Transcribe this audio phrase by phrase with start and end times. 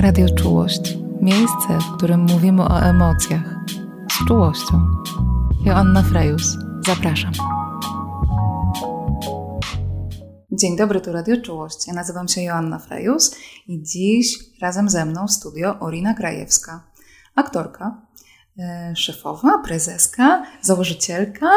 [0.00, 0.98] Radio Czułość.
[1.20, 3.54] Miejsce, w którym mówimy o emocjach.
[4.12, 4.80] Z czułością.
[5.64, 6.56] Joanna Frejus.
[6.86, 7.32] Zapraszam.
[10.52, 11.88] Dzień dobry, tu Radio Czułość.
[11.88, 13.36] Ja nazywam się Joanna Frejus
[13.68, 16.84] i dziś razem ze mną w studio Orina Krajewska.
[17.34, 18.02] Aktorka,
[18.58, 21.50] e, szefowa, prezeska, założycielka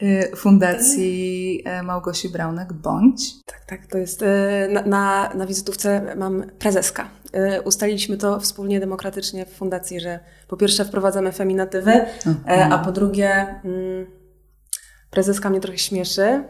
[0.00, 3.44] e, Fundacji e, Małgosi Braunek Bądź.
[3.44, 4.24] Tak, tak, to jest
[4.70, 7.08] na, na, na wizytówce mam prezeska.
[7.64, 11.92] Ustaliliśmy to wspólnie demokratycznie w fundacji, że po pierwsze wprowadzamy feminatywy,
[12.26, 12.72] mhm.
[12.72, 14.06] a po drugie mm,
[15.10, 16.44] prezeska mnie trochę śmieszy.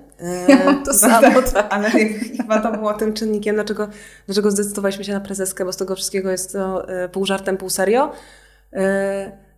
[0.49, 1.43] Ja mam to samo.
[1.43, 1.91] Tak, ale
[2.37, 3.89] chyba to było tym czynnikiem, dlaczego,
[4.27, 8.13] dlaczego zdecydowaliśmy się na prezeskę, bo z tego wszystkiego jest to pół żartem, pół serio.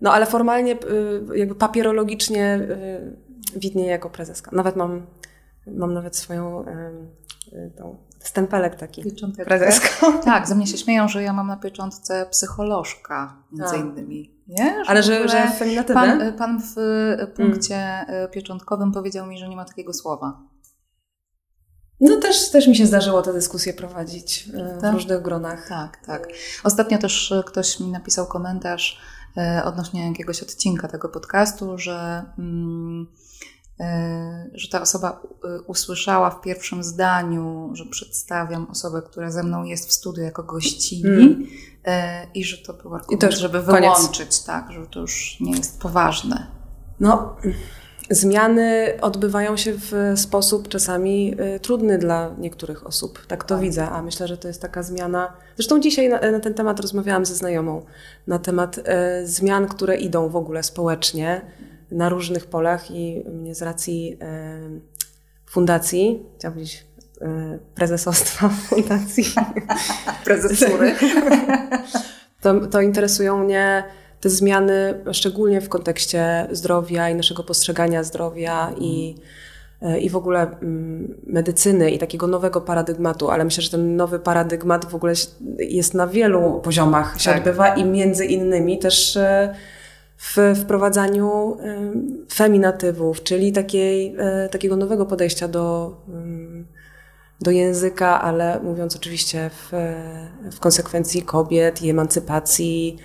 [0.00, 0.76] No ale formalnie,
[1.34, 2.60] jakby papierologicznie
[3.56, 4.50] widnieje jako prezeska.
[4.54, 5.06] Nawet mam,
[5.66, 6.64] mam nawet swoją
[7.76, 9.02] tą stempelek taki.
[9.44, 9.88] Prezeska.
[10.24, 13.78] Tak, ze mnie się śmieją, że ja mam na pieczątce psycholożka między A.
[13.78, 14.40] innymi.
[14.48, 14.84] Nie?
[14.84, 15.94] Że Ale że, że feminatywy?
[15.94, 16.74] Pan, pan w
[17.36, 18.30] punkcie mm.
[18.30, 20.42] pieczątkowym powiedział mi, że nie ma takiego słowa.
[22.00, 24.92] No też, też mi się zdarzyło tę dyskusję prowadzić w tak?
[24.92, 25.68] różnych gronach.
[25.68, 26.28] Tak, tak.
[26.64, 29.00] Ostatnio też ktoś mi napisał komentarz
[29.64, 32.24] odnośnie jakiegoś odcinka tego podcastu, że...
[32.38, 33.06] Mm,
[34.54, 39.88] że ta osoba e, usłyszała w pierwszym zdaniu, że przedstawiam osobę, która ze mną jest
[39.88, 41.46] w studiu jako gościni mm.
[42.34, 44.44] i że to był argument, I to żeby wyłączyć, koniec.
[44.44, 46.46] tak, że to już nie jest poważne.
[47.00, 47.36] No,
[48.10, 53.26] zmiany odbywają się w sposób czasami trudny dla niektórych osób.
[53.26, 53.62] Tak to tak.
[53.62, 55.32] widzę, a myślę, że to jest taka zmiana.
[55.56, 57.84] Zresztą dzisiaj na, na ten temat rozmawiałam ze znajomą,
[58.26, 61.42] na temat e, zmian, które idą w ogóle społecznie
[61.90, 64.60] na różnych polach i mnie z racji e,
[65.46, 66.86] fundacji, chciałam powiedzieć
[67.20, 69.24] e, prezesostwa fundacji.
[70.24, 70.94] Prezesury.
[72.42, 73.84] to, to interesują mnie
[74.20, 79.14] te zmiany, szczególnie w kontekście zdrowia i naszego postrzegania zdrowia i,
[79.82, 84.18] e, i w ogóle mm, medycyny i takiego nowego paradygmatu, ale myślę, że ten nowy
[84.18, 85.12] paradygmat w ogóle
[85.58, 87.38] jest na wielu poziomach się tak.
[87.38, 89.18] odbywa i między innymi też
[90.20, 91.56] w wprowadzaniu
[92.32, 95.96] feminatywów, czyli takiej, e, takiego nowego podejścia do,
[97.40, 99.72] do języka, ale mówiąc oczywiście w,
[100.52, 102.98] w konsekwencji kobiet i emancypacji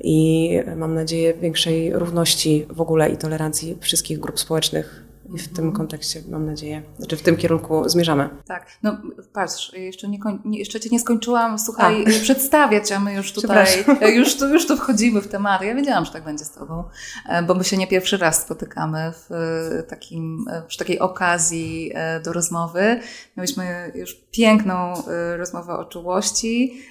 [0.00, 5.72] i mam nadzieję większej równości w ogóle i tolerancji wszystkich grup społecznych i w tym
[5.72, 8.28] kontekście mam nadzieję, znaczy w tym kierunku zmierzamy.
[8.46, 8.96] Tak, no
[9.32, 12.20] patrz, jeszcze, nie, jeszcze Cię nie skończyłam, słuchaj, a.
[12.22, 13.84] przedstawiać, a my już tutaj,
[14.16, 15.62] już tu, już tu wchodzimy w temat.
[15.62, 16.84] Ja wiedziałam, że tak będzie z Tobą,
[17.28, 21.92] e, bo my się nie pierwszy raz spotykamy w e, takim, e, przy takiej okazji
[22.24, 23.00] do rozmowy.
[23.36, 24.92] Mieliśmy już piękną
[25.36, 26.82] rozmowę o czułości,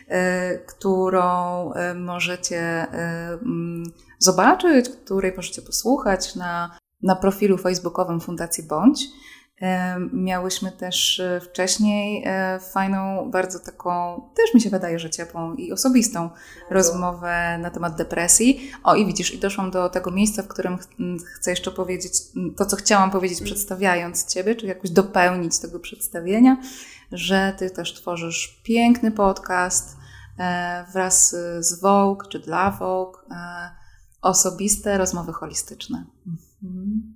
[0.67, 2.87] którą możecie
[4.19, 9.07] zobaczyć, której możecie posłuchać na na profilu facebookowym Fundacji Bądź.
[10.13, 15.71] Miałyśmy też e, wcześniej e, fajną, bardzo taką, też mi się wydaje, że ciepłą i
[15.71, 16.29] osobistą
[16.69, 18.71] rozmowę na temat depresji.
[18.83, 20.77] O i widzisz, i doszłam do tego miejsca, w którym
[21.35, 22.13] chcę jeszcze powiedzieć
[22.57, 26.57] to, co chciałam powiedzieć, przedstawiając Ciebie, czy jakoś dopełnić tego przedstawienia,
[27.11, 29.97] że Ty też tworzysz piękny podcast
[30.39, 33.17] e, wraz z Vogue, czy dla Vogue,
[34.21, 36.05] osobiste rozmowy holistyczne.
[36.67, 37.13] Mhm.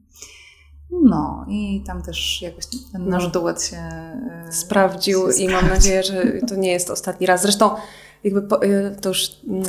[1.03, 3.29] No i tam też jakoś ten nasz no.
[3.29, 7.41] duet się e, sprawdził się i mam nadzieję, że to nie jest ostatni raz.
[7.41, 7.75] Zresztą
[8.23, 9.63] jakby po, e, to już mm,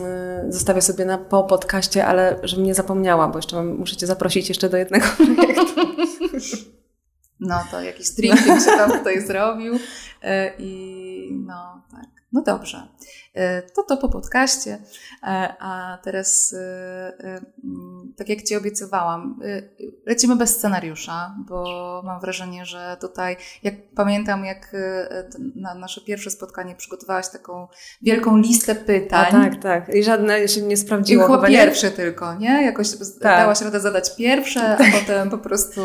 [0.52, 4.48] zostawię sobie na po podcaście, ale żebym nie zapomniała, bo jeszcze mam, muszę Cię zaprosić
[4.48, 5.06] jeszcze do jednego
[5.36, 5.80] projektu.
[7.40, 9.78] No to jakiś streaming się tam tutaj zrobił
[10.22, 12.06] e, i no tak.
[12.32, 12.88] No dobrze.
[13.34, 14.78] E, to to po podcaście,
[15.22, 19.40] e, a teraz, e, mm, tak jak Ci obiecywałam,
[20.06, 24.76] lecimy bez scenariusza, bo mam wrażenie, że tutaj, jak pamiętam, jak
[25.54, 27.68] na nasze pierwsze spotkanie przygotowałaś taką
[28.02, 29.26] wielką listę pytań.
[29.28, 29.94] A tak, tak.
[29.94, 31.24] I żadne się nie sprawdziło.
[31.24, 32.64] I chyba pierwsze tylko, nie?
[32.64, 33.38] Jakoś tak.
[33.38, 35.80] dałaś radę zadać pierwsze, a potem po prostu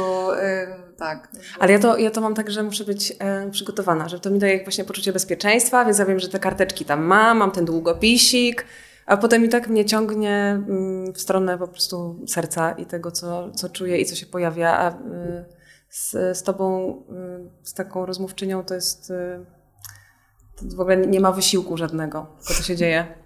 [0.97, 1.29] tak.
[1.59, 4.39] Ale ja to, ja to mam tak, że muszę być e, przygotowana, że to mi
[4.39, 8.65] daje właśnie poczucie bezpieczeństwa, więc ja wiem, że te karteczki tam mam, mam ten długopisik,
[9.05, 13.51] a potem i tak mnie ciągnie mm, w stronę po prostu serca i tego, co,
[13.51, 14.77] co czuję i co się pojawia.
[14.77, 15.45] A y,
[15.89, 16.91] z, z tobą,
[17.63, 19.09] y, z taką rozmówczynią to jest...
[19.09, 19.45] Y,
[20.55, 23.07] to w ogóle nie ma wysiłku żadnego, tylko to się dzieje.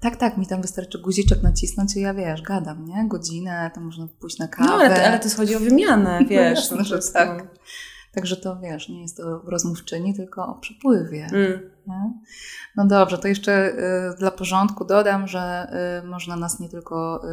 [0.00, 3.08] Tak, tak, mi tam wystarczy guziczek nacisnąć i ja wiesz, gadam, nie?
[3.08, 4.68] Godzinę, to można pójść na kawę.
[4.68, 6.70] No, ale, ale to chodzi o wymianę, wiesz.
[6.70, 7.48] No, że tak.
[8.14, 11.26] Także to wiesz, nie jest to rozmówczyni, tylko o przepływie.
[11.32, 11.70] Mm.
[12.76, 13.72] No dobrze, to jeszcze
[14.12, 15.72] y, dla porządku dodam, że
[16.02, 17.28] y, można nas nie tylko y,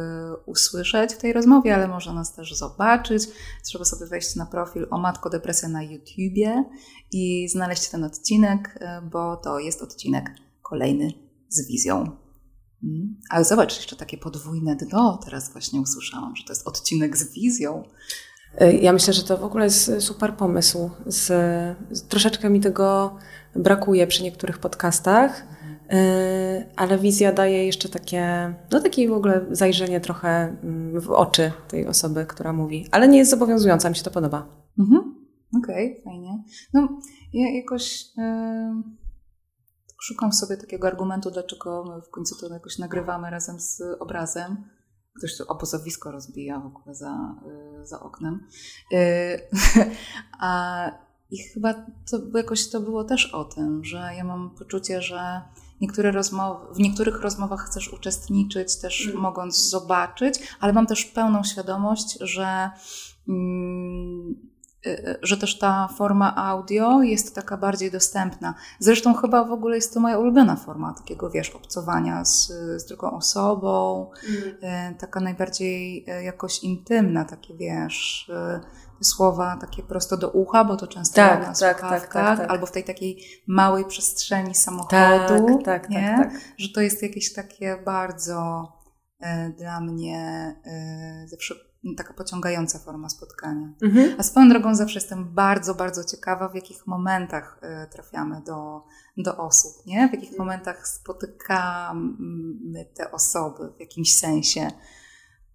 [0.46, 3.22] usłyszeć w tej rozmowie, ale można nas też zobaczyć.
[3.64, 6.64] Trzeba sobie wejść na profil o Matko Depresja na YouTubie
[7.12, 8.78] i znaleźć ten odcinek,
[9.10, 10.30] bo to jest odcinek
[10.62, 11.12] kolejny
[11.48, 12.27] z wizją.
[12.84, 13.16] Mm.
[13.30, 17.82] Ale zobacz, jeszcze takie podwójne dno teraz właśnie usłyszałam, że to jest odcinek z wizją.
[18.62, 20.90] Y, ja myślę, że to w ogóle jest super pomysł.
[21.06, 21.26] Z,
[21.90, 23.16] z, troszeczkę mi tego
[23.56, 30.00] brakuje przy niektórych podcastach, y, ale wizja daje jeszcze takie, no takie w ogóle zajrzenie
[30.00, 32.86] trochę mm, w oczy tej osoby, która mówi.
[32.90, 34.46] Ale nie jest zobowiązująca, mi się to podoba.
[34.78, 35.14] Mhm.
[35.62, 36.42] Okej, okay, fajnie.
[36.74, 36.88] No,
[37.32, 38.97] ja jakoś yy,
[40.00, 44.64] szukam sobie takiego argumentu, dlaczego my w końcu to jakoś nagrywamy razem z obrazem
[45.18, 47.34] ktoś tu obozowisko rozbija w ogóle za,
[47.82, 48.46] y, za oknem.
[48.92, 48.96] Y,
[50.40, 50.90] a,
[51.30, 51.74] I chyba
[52.10, 55.42] to jakoś to było też o tym, że ja mam poczucie, że
[55.80, 59.20] niektóre rozmowy, w niektórych rozmowach chcesz uczestniczyć, też mm.
[59.20, 62.70] mogąc zobaczyć, ale mam też pełną świadomość, że
[63.28, 64.34] mm,
[65.22, 68.54] że też ta forma audio jest taka bardziej dostępna.
[68.78, 72.46] Zresztą chyba w ogóle jest to moja ulubiona forma takiego, wiesz, obcowania z,
[72.76, 74.10] z drugą osobą,
[74.62, 74.94] mm.
[74.94, 78.30] taka najbardziej jakoś intymna, takie, wiesz,
[79.02, 82.66] słowa takie prosto do ucha, bo to często tak, na tak, tak, tak, tak, albo
[82.66, 86.14] w tej takiej małej przestrzeni samochodu, tak, tak, nie?
[86.18, 86.40] Tak, tak.
[86.58, 88.68] że to jest jakieś takie bardzo
[89.58, 90.54] dla mnie
[91.26, 93.72] zawsze taka pociągająca forma spotkania.
[93.82, 94.14] Mhm.
[94.18, 98.84] A swoją drogą zawsze jestem bardzo, bardzo ciekawa, w jakich momentach e, trafiamy do,
[99.16, 100.08] do osób, nie?
[100.08, 100.38] W jakich mhm.
[100.38, 104.70] momentach spotykamy te osoby w jakimś sensie.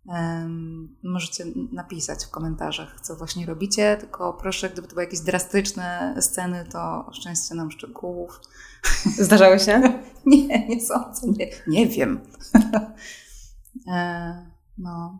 [0.06, 6.16] Um, możecie napisać w komentarzach, co właśnie robicie, tylko proszę, gdyby to były jakieś drastyczne
[6.22, 8.40] sceny, to oszczędźcie nam szczegółów.
[9.19, 9.81] Zdarzały się?
[10.26, 12.22] nie, nie sądzę, nie, nie wiem.
[13.94, 14.46] e,
[14.78, 15.19] no.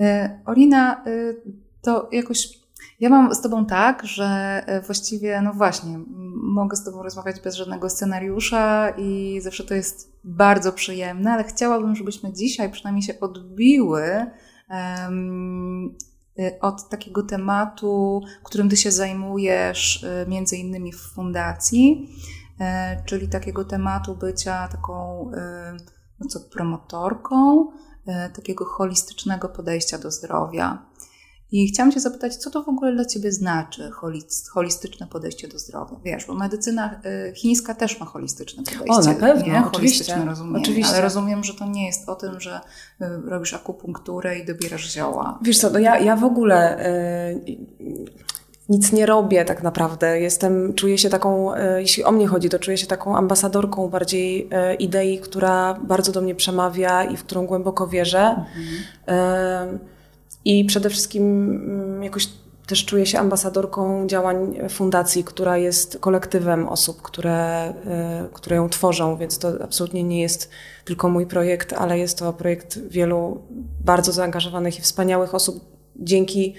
[0.00, 1.34] E, Olina, e,
[1.82, 2.62] to jakoś
[3.00, 6.00] ja mam z Tobą tak, że e, właściwie, no właśnie,
[6.34, 11.96] mogę z Tobą rozmawiać bez żadnego scenariusza i zawsze to jest bardzo przyjemne, ale chciałabym,
[11.96, 14.26] żebyśmy dzisiaj przynajmniej się odbiły
[14.70, 15.94] um,
[16.60, 22.08] od takiego tematu, którym Ty się zajmujesz, między innymi w fundacji,
[23.04, 25.30] czyli takiego tematu bycia taką
[26.20, 27.66] no co, promotorką,
[28.34, 30.92] takiego holistycznego podejścia do zdrowia.
[31.52, 33.90] I chciałam Cię zapytać, co to w ogóle dla Ciebie znaczy
[34.52, 35.96] holistyczne podejście do zdrowia?
[36.04, 38.92] Wiesz, bo medycyna e, chińska też ma holistyczne podejście.
[38.92, 39.60] O, na pewno, nie?
[39.60, 40.58] Holistyczne rozumienie.
[40.62, 40.92] Oczywiście.
[40.92, 42.60] Ale rozumiem, że to nie jest o tym, że
[43.00, 45.38] e, robisz akupunkturę i dobierasz zioła.
[45.42, 46.84] Wiesz co, no ja, ja w ogóle
[48.68, 50.20] nic nie robię tak naprawdę.
[50.20, 54.48] Jestem, czuję się taką, e, jeśli o mnie chodzi, to czuję się taką ambasadorką bardziej
[54.50, 58.44] e, idei, która bardzo do mnie przemawia i w którą głęboko wierzę.
[59.06, 59.78] Mhm.
[60.44, 62.28] I przede wszystkim mm, jakoś
[62.66, 67.74] też czuję się ambasadorką działań fundacji, która jest kolektywem osób, które,
[68.32, 70.50] które ją tworzą, więc to absolutnie nie jest
[70.84, 73.42] tylko mój projekt, ale jest to projekt wielu
[73.84, 75.64] bardzo zaangażowanych i wspaniałych osób,
[75.96, 76.54] dzięki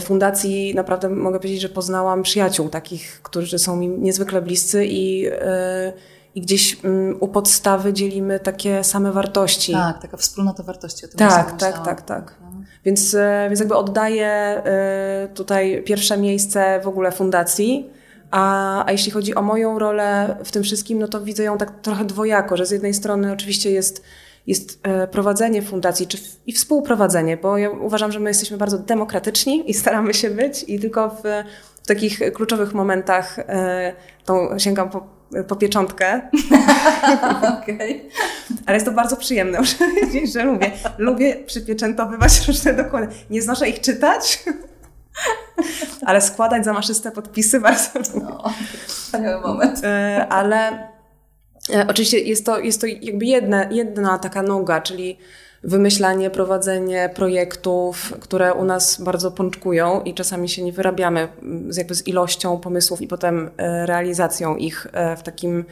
[0.00, 5.92] fundacji naprawdę mogę powiedzieć, że poznałam przyjaciół takich, którzy są mi niezwykle bliscy i, e,
[6.34, 9.72] i gdzieś mm, u podstawy dzielimy takie same wartości.
[9.72, 11.04] Tak, taka wspólnota wartości.
[11.04, 12.34] O tym tak, tak, tak, tak.
[12.84, 14.62] Więc, e, więc jakby oddaję
[15.34, 17.90] tutaj pierwsze miejsce w ogóle fundacji.
[18.30, 21.80] A, a jeśli chodzi o moją rolę w tym wszystkim, no to widzę ją tak
[21.80, 24.02] trochę dwojako, że z jednej strony oczywiście jest
[24.48, 29.70] jest e, prowadzenie fundacji czy i współprowadzenie, bo ja uważam, że my jesteśmy bardzo demokratyczni
[29.70, 31.22] i staramy się być i tylko w,
[31.82, 33.92] w takich kluczowych momentach e,
[34.24, 35.06] tą sięgam po,
[35.48, 36.20] po pieczątkę.
[37.62, 38.00] okay.
[38.66, 40.70] Ale jest to bardzo przyjemne, muszę powiedzieć, że lubię.
[40.98, 43.08] Lubię przypieczętowywać różne dokłady.
[43.30, 44.44] Nie znoszę ich czytać,
[46.08, 47.90] ale składać zamaszyste podpisy bardzo.
[48.14, 48.44] No,
[48.86, 49.80] wspaniały moment.
[49.84, 50.88] E, ale
[51.88, 55.18] oczywiście jest to, jest to jakby jedna, jedna taka noga, czyli
[55.62, 61.28] wymyślanie, prowadzenie projektów, które u nas bardzo pączkują i czasami się nie wyrabiamy
[61.68, 65.64] z, jakby z ilością pomysłów i potem e, realizacją ich e, w takim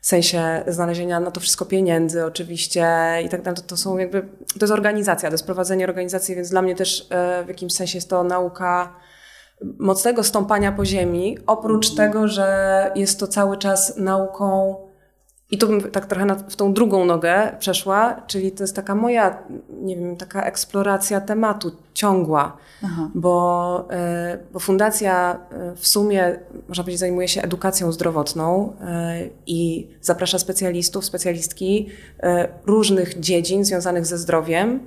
[0.00, 2.86] sensie znalezienia na to wszystko pieniędzy oczywiście
[3.24, 3.60] i tak dalej.
[3.66, 4.20] To są jakby,
[4.58, 7.08] to jest organizacja, to jest prowadzenie organizacji, więc dla mnie też
[7.44, 8.94] w jakimś sensie jest to nauka
[9.78, 14.76] mocnego stąpania po ziemi, oprócz tego, że jest to cały czas nauką
[15.52, 18.94] i tu bym tak trochę na, w tą drugą nogę przeszła, czyli to jest taka
[18.94, 19.38] moja,
[19.82, 22.56] nie wiem, taka eksploracja tematu ciągła,
[23.14, 29.88] bo, e, bo fundacja e, w sumie, można powiedzieć, zajmuje się edukacją zdrowotną e, i
[30.00, 31.88] zaprasza specjalistów, specjalistki
[32.66, 34.80] różnych dziedzin związanych ze zdrowiem.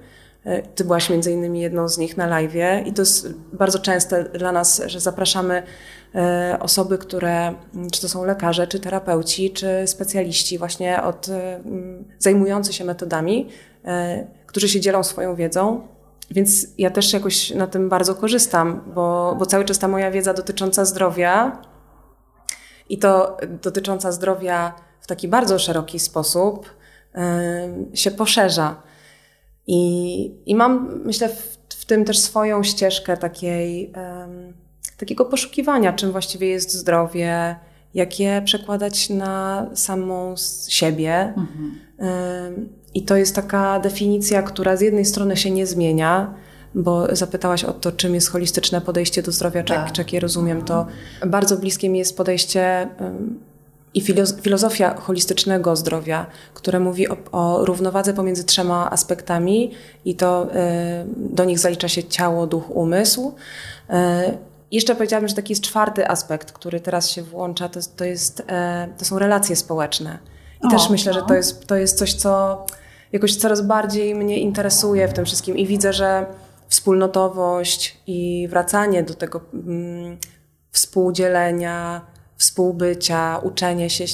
[0.76, 4.52] Ty byłaś między innymi jedną z nich na live i to jest bardzo częste dla
[4.52, 5.64] nas, że zapraszamy
[6.60, 12.06] osoby, które, mm, czy to są lekarze, czy terapeuci, czy specjaliści właśnie od, e, mm,
[12.20, 13.50] zajmujący się metodami,
[13.86, 15.88] e, którzy się dzielą swoją wiedzą.
[16.32, 20.34] Więc ja też jakoś na tym bardzo korzystam, bo, bo cały czas ta moja wiedza
[20.34, 21.62] dotycząca zdrowia
[22.90, 26.70] i to dotycząca zdrowia w taki bardzo szeroki sposób
[27.94, 28.82] się poszerza.
[29.68, 33.94] I, i mam, myślę, w, w tym też swoją ścieżkę takiej
[34.98, 37.56] takiego poszukiwania, czym właściwie jest zdrowie,
[37.94, 40.36] jak je przekładać na samą
[40.68, 41.34] siebie.
[41.38, 42.70] Mhm.
[42.94, 46.34] I to jest taka definicja, która z jednej strony się nie zmienia,
[46.76, 49.98] bo zapytałaś o to, czym jest holistyczne podejście do zdrowia, czy, tak.
[49.98, 50.88] jak je rozumiem, to
[51.28, 52.90] bardzo bliskie mi jest podejście
[53.94, 54.02] i
[54.42, 59.72] filozofia holistycznego zdrowia, które mówi o, o, równowadze pomiędzy trzema aspektami
[60.06, 60.48] i to
[61.16, 63.36] do nich zalicza się ciało, duch, umysł.
[64.76, 68.88] Jeszcze powiedziałabym, że taki jest czwarty aspekt, który teraz się włącza, to, to, jest, e,
[68.98, 70.20] to są relacje społeczne.
[70.64, 71.20] I o, też myślę, no.
[71.20, 72.66] że to jest, to jest coś, co
[73.12, 76.26] jakoś coraz bardziej mnie interesuje w tym wszystkim i widzę, że
[76.68, 80.18] wspólnotowość i wracanie do tego mm,
[80.72, 82.02] współdzielenia,
[82.38, 84.06] współbycia, uczenie się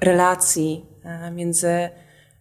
[0.00, 1.90] relacji e, między,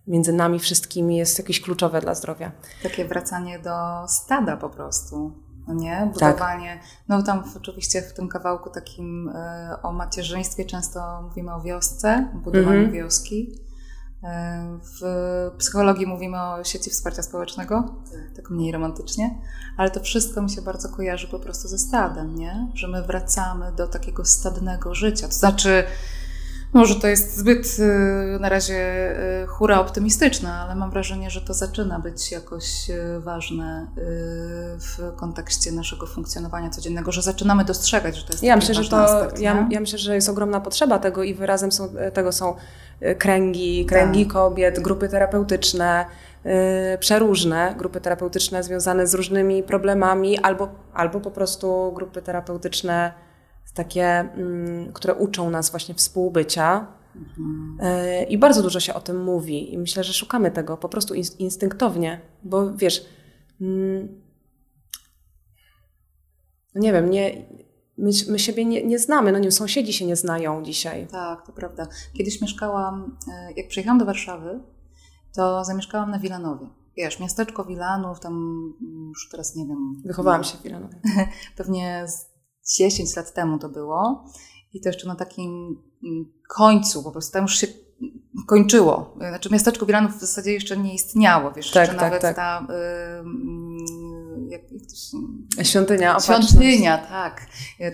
[0.07, 2.51] między nami wszystkimi jest jakieś kluczowe dla zdrowia.
[2.83, 5.95] Takie wracanie do stada po prostu no nie?
[5.95, 6.13] Tak.
[6.13, 6.87] Budowanie, tak.
[7.07, 12.37] no tam oczywiście w tym kawałku takim e, o macierzyństwie często mówimy o wiosce, o
[12.37, 12.93] budowaniu mm -hmm.
[12.93, 13.59] wioski.
[14.23, 15.01] E, w
[15.57, 17.95] psychologii mówimy o sieci wsparcia społecznego,
[18.35, 19.37] tak mniej romantycznie,
[19.77, 22.67] ale to wszystko mi się bardzo kojarzy po prostu ze stadem, nie?
[22.73, 25.27] Że my wracamy do takiego stadnego życia.
[25.27, 25.83] To znaczy,
[26.73, 28.75] może to jest zbyt y, na razie
[29.43, 33.87] y, hura optymistyczne, ale mam wrażenie, że to zaczyna być jakoś y, ważne
[34.79, 38.97] w kontekście naszego funkcjonowania codziennego, że zaczynamy dostrzegać, że to jest ja myślę, że to,
[38.97, 42.55] aspekt, ja, ja, myślę, że jest ogromna potrzeba tego i wyrazem są, tego są
[43.17, 44.33] kręgi, kręgi tak.
[44.33, 46.05] kobiet, grupy terapeutyczne,
[46.99, 53.26] przeróżne grupy terapeutyczne związane z różnymi problemami albo, albo po prostu grupy terapeutyczne
[53.77, 56.87] takie, mm, które uczą nas właśnie współbycia.
[57.15, 58.29] Mhm.
[58.29, 62.21] I bardzo dużo się o tym mówi, i myślę, że szukamy tego po prostu instynktownie,
[62.43, 63.05] bo wiesz,
[63.61, 64.21] mm,
[66.75, 67.45] no nie wiem, nie,
[67.97, 71.07] my, my siebie nie, nie znamy, no nie sąsiedzi się nie znają dzisiaj.
[71.07, 71.87] Tak, to prawda.
[72.17, 74.59] Kiedyś mieszkałam, e, jak przyjechałam do Warszawy,
[75.35, 76.67] to zamieszkałam na Wilanowie.
[76.97, 78.63] Wiesz, miasteczko Wilanów, tam
[79.09, 80.01] już teraz nie wiem.
[80.05, 80.99] Wychowałam się w Wilanowie.
[81.57, 82.05] Pewnie
[82.67, 84.25] 10 lat temu to było.
[84.73, 87.67] I to jeszcze na takim mm, końcu, po prostu tam już się
[88.47, 89.15] kończyło.
[89.17, 92.35] Znaczy miasteczko Wilanów w zasadzie jeszcze nie istniało, wiesz, tak, jeszcze tak, nawet tak.
[92.35, 92.67] ta...
[94.49, 95.17] jak, jak to się...
[95.63, 97.45] Świątynia Świątynia, tak.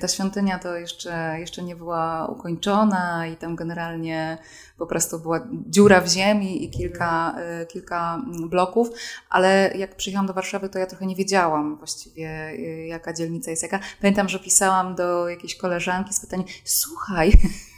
[0.01, 4.37] Ta świątynia to jeszcze, jeszcze nie była ukończona i tam generalnie
[4.77, 8.89] po prostu była dziura w ziemi i kilka, y, kilka mm, bloków,
[9.29, 13.63] ale jak przyjechałam do Warszawy, to ja trochę nie wiedziałam właściwie, y, jaka dzielnica jest
[13.63, 13.79] jaka.
[14.01, 17.31] Pamiętam, że pisałam do jakiejś koleżanki z pytaniem, słuchaj,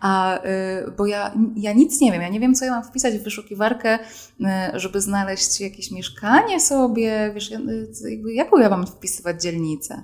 [0.00, 3.18] a, y, bo ja, ja nic nie wiem, ja nie wiem, co ja mam wpisać
[3.18, 3.98] w wyszukiwarkę,
[4.74, 7.50] żeby znaleźć jakieś mieszkanie sobie, wiesz,
[8.10, 10.02] jakby, jaką ja mam wpisywać dzielnicę.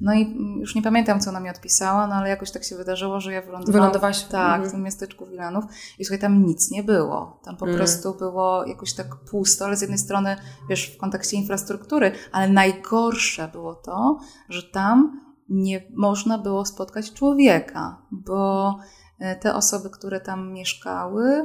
[0.00, 3.20] No i już nie pamiętam, co ona mi odpisała, no ale jakoś tak się wydarzyło,
[3.20, 4.22] że ja wylądowałam Wylądowałaś?
[4.22, 4.68] Tak, mhm.
[4.68, 5.64] w tym miasteczku Wilanów
[5.98, 7.40] i słuchaj, tam nic nie było.
[7.44, 7.78] Tam po mhm.
[7.78, 10.36] prostu było jakoś tak pusto, ale z jednej strony,
[10.68, 18.02] wiesz, w kontekście infrastruktury, ale najgorsze było to, że tam nie można było spotkać człowieka,
[18.10, 18.78] bo
[19.18, 21.42] e, te osoby, które tam mieszkały,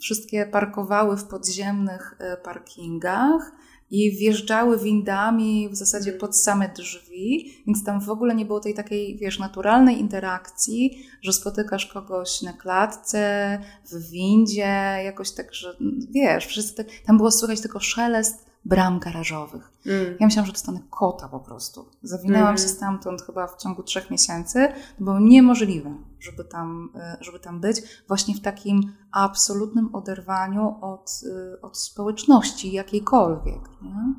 [0.00, 3.52] wszystkie parkowały w podziemnych e, parkingach,
[3.90, 8.74] i wjeżdżały windami w zasadzie pod same drzwi, więc tam w ogóle nie było tej
[8.74, 13.58] takiej, wiesz, naturalnej interakcji, że spotykasz kogoś na klatce,
[13.92, 15.76] w windzie, jakoś tak, że
[16.10, 19.72] wiesz, wszyscy tam było słychać tylko szelest bram garażowych.
[19.86, 20.16] Mm.
[20.20, 21.86] Ja myślałam, że dostanę kota po prostu.
[22.02, 22.58] Zawinęłam mm.
[22.58, 24.68] się stamtąd chyba w ciągu trzech miesięcy.
[24.98, 27.82] To było niemożliwe, żeby tam, e, żeby tam być.
[28.08, 31.20] Właśnie w takim absolutnym oderwaniu od,
[31.54, 33.82] e, od społeczności jakiejkolwiek.
[33.82, 33.90] Nie?
[33.90, 34.16] Mm.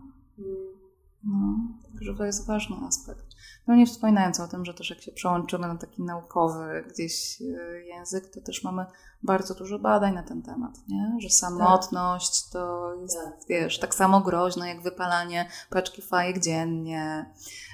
[1.24, 3.29] No, także to jest ważny aspekt.
[3.70, 7.82] No nie wspominając o tym, że też jak się przełączymy na taki naukowy gdzieś e,
[7.82, 8.86] język, to też mamy
[9.24, 11.16] bardzo dużo badań na ten temat, nie?
[11.20, 12.52] że samotność tak.
[12.52, 13.34] to jest, tak.
[13.50, 17.26] wiesz, tak samo groźne jak wypalanie paczki fajek dziennie,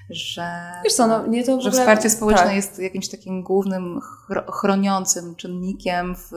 [0.10, 2.56] że, Wiesz co, no, nie to że wsparcie społeczne tak.
[2.56, 4.00] jest jakimś takim głównym
[4.52, 6.32] chroniącym czynnikiem w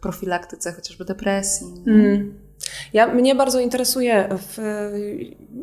[0.00, 1.84] profilaktyce chociażby depresji.
[1.86, 2.49] Mm.
[2.92, 4.58] Ja, mnie bardzo interesuje, w,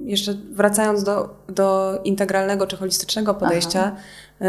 [0.06, 3.96] jeszcze wracając do, do integralnego czy holistycznego podejścia,
[4.42, 4.46] y,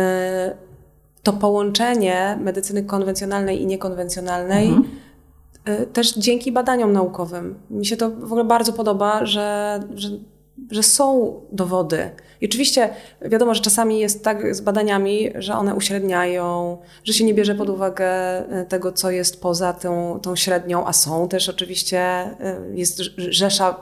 [1.22, 4.84] to połączenie medycyny konwencjonalnej i niekonwencjonalnej mhm.
[5.68, 7.54] Y, też dzięki badaniom naukowym.
[7.70, 10.08] Mi się to w ogóle bardzo podoba, że, że,
[10.70, 12.10] że są dowody.
[12.40, 17.34] I oczywiście wiadomo, że czasami jest tak z badaniami, że one uśredniają, że się nie
[17.34, 22.00] bierze pod uwagę e, tego, co jest poza tą, tą średnią, a są też oczywiście,
[22.00, 23.76] e, jest rzesza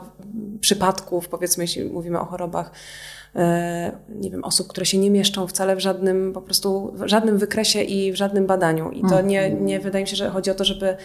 [0.61, 2.71] przypadków, powiedzmy, jeśli mówimy o chorobach,
[4.09, 7.81] nie wiem, osób, które się nie mieszczą wcale w żadnym, po prostu w żadnym wykresie
[7.81, 8.91] i w żadnym badaniu.
[8.91, 9.65] I to nie, mhm.
[9.65, 10.97] nie wydaje mi się, że chodzi o to, żeby,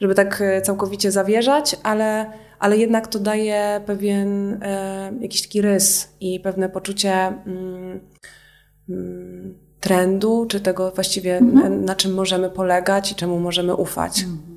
[0.00, 2.26] żeby tak całkowicie zawierzać, ale
[2.58, 8.00] ale jednak to daje pewien e, jakiś taki rys i pewne poczucie mm,
[8.88, 11.84] mm, trendu, czy tego właściwie mhm.
[11.84, 14.22] na czym możemy polegać i czemu możemy ufać.
[14.22, 14.47] Mhm.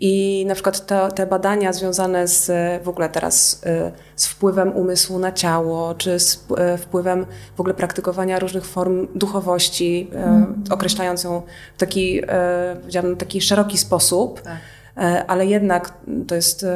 [0.00, 2.50] I na przykład te, te, badania związane z
[2.84, 7.26] w ogóle teraz e, z wpływem umysłu na ciało, czy z e, wpływem
[7.56, 10.64] w ogóle praktykowania różnych form duchowości, mm.
[10.70, 11.42] określając ją
[11.76, 12.20] w taki,
[12.80, 14.58] powiedziałabym, taki szeroki sposób, tak.
[15.26, 15.92] ale jednak
[16.26, 16.66] to jest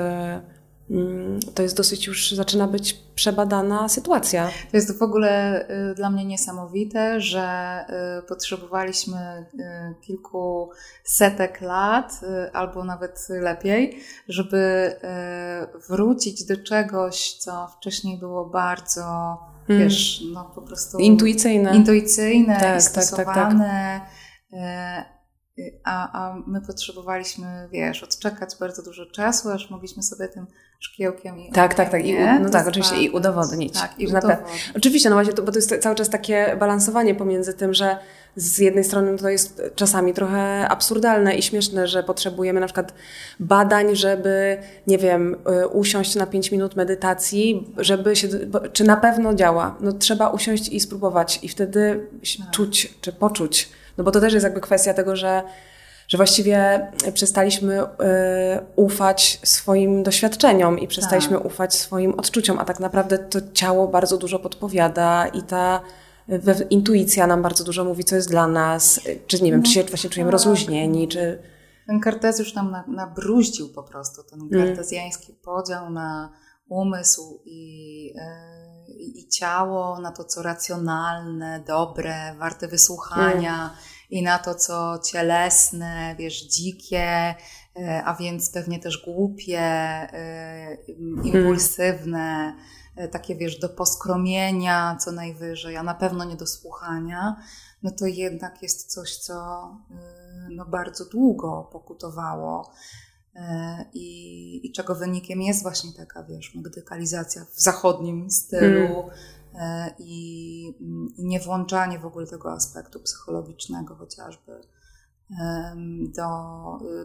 [1.54, 4.50] to jest dosyć już zaczyna być przebadana sytuacja.
[4.70, 7.78] To jest w ogóle y, dla mnie niesamowite, że
[8.18, 10.70] y, potrzebowaliśmy y, kilku
[11.04, 12.20] setek lat,
[12.52, 14.92] albo nawet lepiej, żeby
[15.88, 19.02] wrócić do czegoś, co wcześniej było bardzo,
[19.66, 19.84] hmm.
[19.84, 24.00] wiesz, no po prostu intuicyjne, intuicyjne tak, stosowane.
[24.00, 24.10] Tak,
[24.50, 25.14] tak, tak.
[25.84, 30.46] A, a my potrzebowaliśmy, wiesz, odczekać bardzo dużo czasu, aż mogliśmy sobie tym
[30.80, 32.06] szkiełkiem i Tak, tak, tak.
[32.06, 33.74] I, no tak, oczywiście i udowodnić.
[33.74, 34.72] Tak, i udowodnić.
[34.76, 37.98] Oczywiście, no właśnie, to, bo to jest cały czas takie balansowanie pomiędzy tym, że
[38.36, 42.94] z jednej strony to jest czasami trochę absurdalne i śmieszne, że potrzebujemy na przykład
[43.40, 48.28] badań, żeby, nie wiem, y, usiąść na 5 minut medytacji, żeby się,
[48.72, 49.76] czy na pewno działa.
[49.80, 52.08] No trzeba usiąść i spróbować i wtedy
[52.38, 52.50] tak.
[52.50, 55.42] czuć, czy poczuć no bo to też jest jakby kwestia tego, że,
[56.08, 57.86] że właściwie przestaliśmy y,
[58.76, 61.46] ufać swoim doświadczeniom i przestaliśmy tak.
[61.46, 65.80] ufać swoim odczuciom, a tak naprawdę to ciało bardzo dużo podpowiada i ta
[66.70, 69.84] intuicja nam bardzo dużo mówi, co jest dla nas, czy nie wiem, no, czy się
[69.84, 70.32] właśnie czujemy tak.
[70.32, 71.42] rozluźnieni, czy...
[71.86, 74.66] Ten kartezjusz nam na, nabruździł po prostu, ten mm.
[74.66, 76.32] kartezjański podział na
[76.68, 78.12] umysł i...
[78.16, 83.76] Y i ciało, na to, co racjonalne, dobre, warte wysłuchania mm.
[84.10, 87.34] I na to, co cielesne, wiesz, dzikie,
[87.76, 90.76] e, a więc pewnie też głupie, e,
[91.24, 92.56] impulsywne,
[92.96, 93.10] mm.
[93.10, 97.36] takie, wiesz, do poskromienia co najwyżej, a na pewno nie do słuchania,
[97.82, 99.34] no to jednak jest coś, co
[100.50, 102.72] no, bardzo długo pokutowało
[103.36, 109.10] E, I, I, czego wynikiem jest właśnie taka, wiesz, medykalizacja w zachodnim stylu mm.
[109.98, 110.64] I,
[111.16, 114.60] i niewłączanie w ogóle tego aspektu psychologicznego chociażby
[116.16, 116.28] do,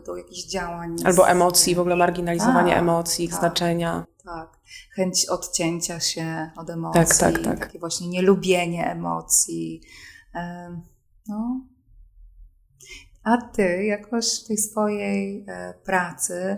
[0.05, 0.95] do jakichś działań.
[1.05, 4.05] Albo emocji, w ogóle marginalizowanie tak, emocji, ich tak, znaczenia.
[4.23, 4.59] Tak,
[4.95, 7.59] chęć odcięcia się od emocji, tak, tak, tak.
[7.59, 9.81] takie właśnie nielubienie emocji.
[11.27, 11.61] No,
[13.23, 16.55] a ty jakoś w tej swojej e, pracy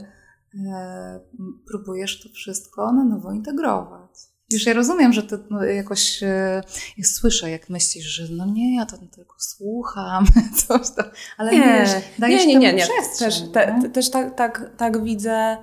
[0.73, 1.19] e,
[1.67, 4.30] próbujesz to wszystko na nowo integrować.
[4.51, 6.61] Już ja rozumiem, że to no, jakoś e,
[7.03, 10.25] słyszę, jak myślisz, że no nie, ja to tylko słucham,
[10.67, 11.05] coś tam,
[11.37, 12.87] ale nie, wiesz, dajesz nie, nie, nie, nie.
[13.19, 15.57] Też, te, też tak, tak, tak widzę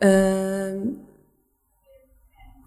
[0.00, 0.06] yy,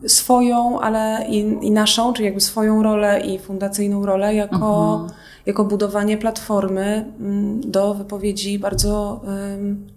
[0.09, 5.65] swoją, ale i, i, naszą, czyli jakby swoją rolę i fundacyjną rolę jako mhm jako
[5.65, 9.21] budowanie platformy mm, do wypowiedzi bardzo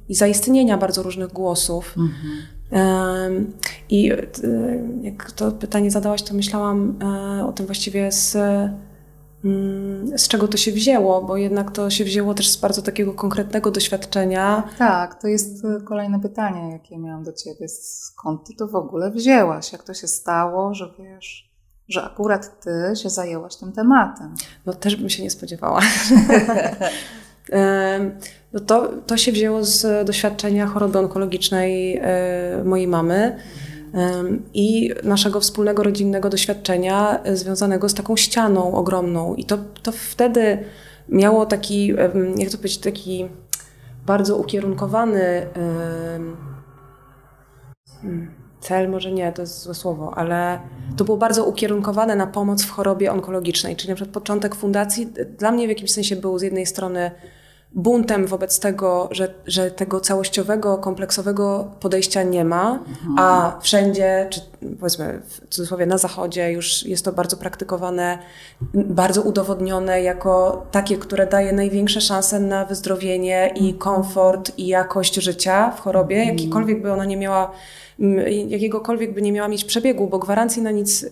[0.08, 1.94] i zaistnienia bardzo różnych głosów.
[1.96, 2.42] Mhm.
[3.90, 4.16] I e,
[5.02, 8.36] jak to pytanie zadałaś, to myślałam e, o tym właściwie z,
[9.44, 13.12] mm, z czego to się wzięło, bo jednak to się wzięło też z bardzo takiego
[13.12, 14.62] konkretnego doświadczenia.
[14.78, 17.68] Tak, to jest e, kolejne pytanie, jakie miałam do ciebie.
[17.68, 19.72] Skąd ty to w ogóle wzięłaś?
[19.72, 21.50] Jak to się stało, że wiesz,
[21.88, 24.34] że akurat ty się zajęłaś tym tematem.
[24.66, 25.80] No też bym się nie spodziewała.
[28.52, 33.36] no to, to się wzięło z doświadczenia choroby onkologicznej e, mojej mamy.
[34.54, 39.34] i naszego wspólnego rodzinnego doświadczenia związanego z taką ścianą ogromną.
[39.34, 40.58] I to, to wtedy
[41.08, 41.86] miało taki,
[42.36, 43.28] jak to powiedzieć, taki
[44.06, 45.46] bardzo ukierunkowany
[48.02, 48.30] hmm,
[48.60, 50.60] cel, może nie, to jest złe słowo, ale
[50.96, 53.76] to było bardzo ukierunkowane na pomoc w chorobie onkologicznej.
[53.76, 55.08] Czyli na przykład początek fundacji
[55.38, 57.10] dla mnie w jakimś sensie był z jednej strony
[57.74, 62.78] buntem wobec tego, że, że tego całościowego, kompleksowego podejścia nie ma,
[63.18, 64.40] a wszędzie, czy
[64.80, 68.18] powiedzmy w cudzysłowie na zachodzie już jest to bardzo praktykowane,
[68.74, 75.70] bardzo udowodnione jako takie, które daje największe szanse na wyzdrowienie i komfort i jakość życia
[75.70, 76.36] w chorobie, mhm.
[76.36, 77.50] jakikolwiek by ona nie miała
[78.48, 81.08] jakiegokolwiek by nie miała mieć przebiegu, bo gwarancji na nic y,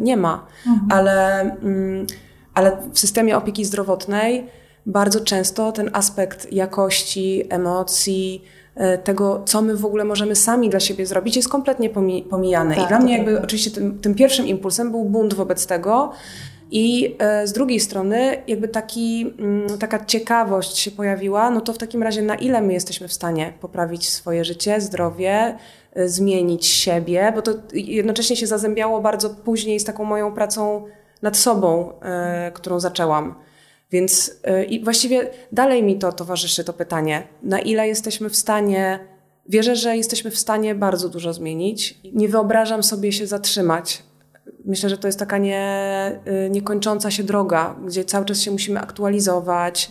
[0.00, 0.46] nie ma.
[0.66, 0.92] Mhm.
[0.92, 2.06] Ale, mm,
[2.54, 4.46] ale w systemie opieki zdrowotnej
[4.86, 10.80] bardzo często ten aspekt jakości, emocji, e, tego, co my w ogóle możemy sami dla
[10.80, 11.90] siebie zrobić, jest kompletnie
[12.30, 12.74] pomijane.
[12.74, 13.44] Tak, I dla mnie jakby tak.
[13.44, 16.12] oczywiście tym, tym, pierwszym impulsem był bunt wobec tego.
[16.72, 21.78] I e, z drugiej strony jakby taki, mm, taka ciekawość się pojawiła, no to w
[21.78, 25.58] takim razie na ile my jesteśmy w stanie poprawić swoje życie, zdrowie,
[25.92, 30.84] e, zmienić siebie, bo to jednocześnie się zazębiało bardzo później z taką moją pracą
[31.22, 31.92] nad sobą,
[32.54, 33.34] którą zaczęłam.
[33.90, 38.98] Więc yy, i właściwie dalej mi to towarzyszy to pytanie, na ile jesteśmy w stanie,
[39.48, 42.00] wierzę, że jesteśmy w stanie bardzo dużo zmienić.
[42.12, 44.02] Nie wyobrażam sobie się zatrzymać.
[44.64, 48.80] Myślę, że to jest taka nie, yy, niekończąca się droga, gdzie cały czas się musimy
[48.80, 49.90] aktualizować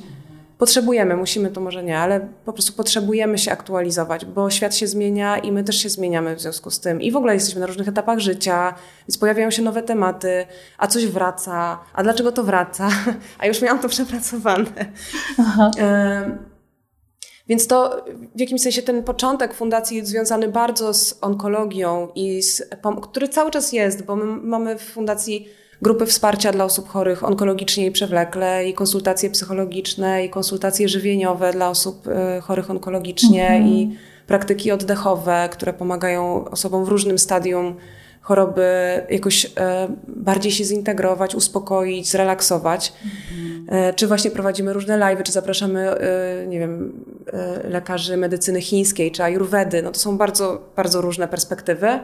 [0.59, 5.37] potrzebujemy, musimy to może nie, ale po prostu potrzebujemy się aktualizować, bo świat się zmienia
[5.37, 7.01] i my też się zmieniamy w związku z tym.
[7.01, 8.73] I w ogóle jesteśmy na różnych etapach życia,
[9.07, 10.45] więc pojawiają się nowe tematy,
[10.77, 12.89] a coś wraca, a dlaczego to wraca?
[13.39, 14.91] A już miałam to przepracowane.
[17.47, 22.69] Więc to w jakimś sensie ten początek fundacji związany bardzo z onkologią i z,
[23.01, 25.47] który cały czas jest, bo my mamy w fundacji
[25.81, 31.69] grupy wsparcia dla osób chorych onkologicznie i przewlekle, i konsultacje psychologiczne, i konsultacje żywieniowe dla
[31.69, 33.67] osób e, chorych onkologicznie, mhm.
[33.67, 37.75] i praktyki oddechowe, które pomagają osobom w różnym stadium
[38.21, 38.63] choroby
[39.09, 39.49] jakoś e,
[40.07, 42.93] bardziej się zintegrować, uspokoić, zrelaksować.
[43.03, 43.95] Mhm.
[43.95, 45.95] Czy właśnie prowadzimy różne live'y, czy zapraszamy,
[46.47, 47.03] nie wiem,
[47.63, 49.81] lekarzy medycyny chińskiej, czy ayurvedy.
[49.81, 51.99] No to są bardzo, bardzo różne perspektywy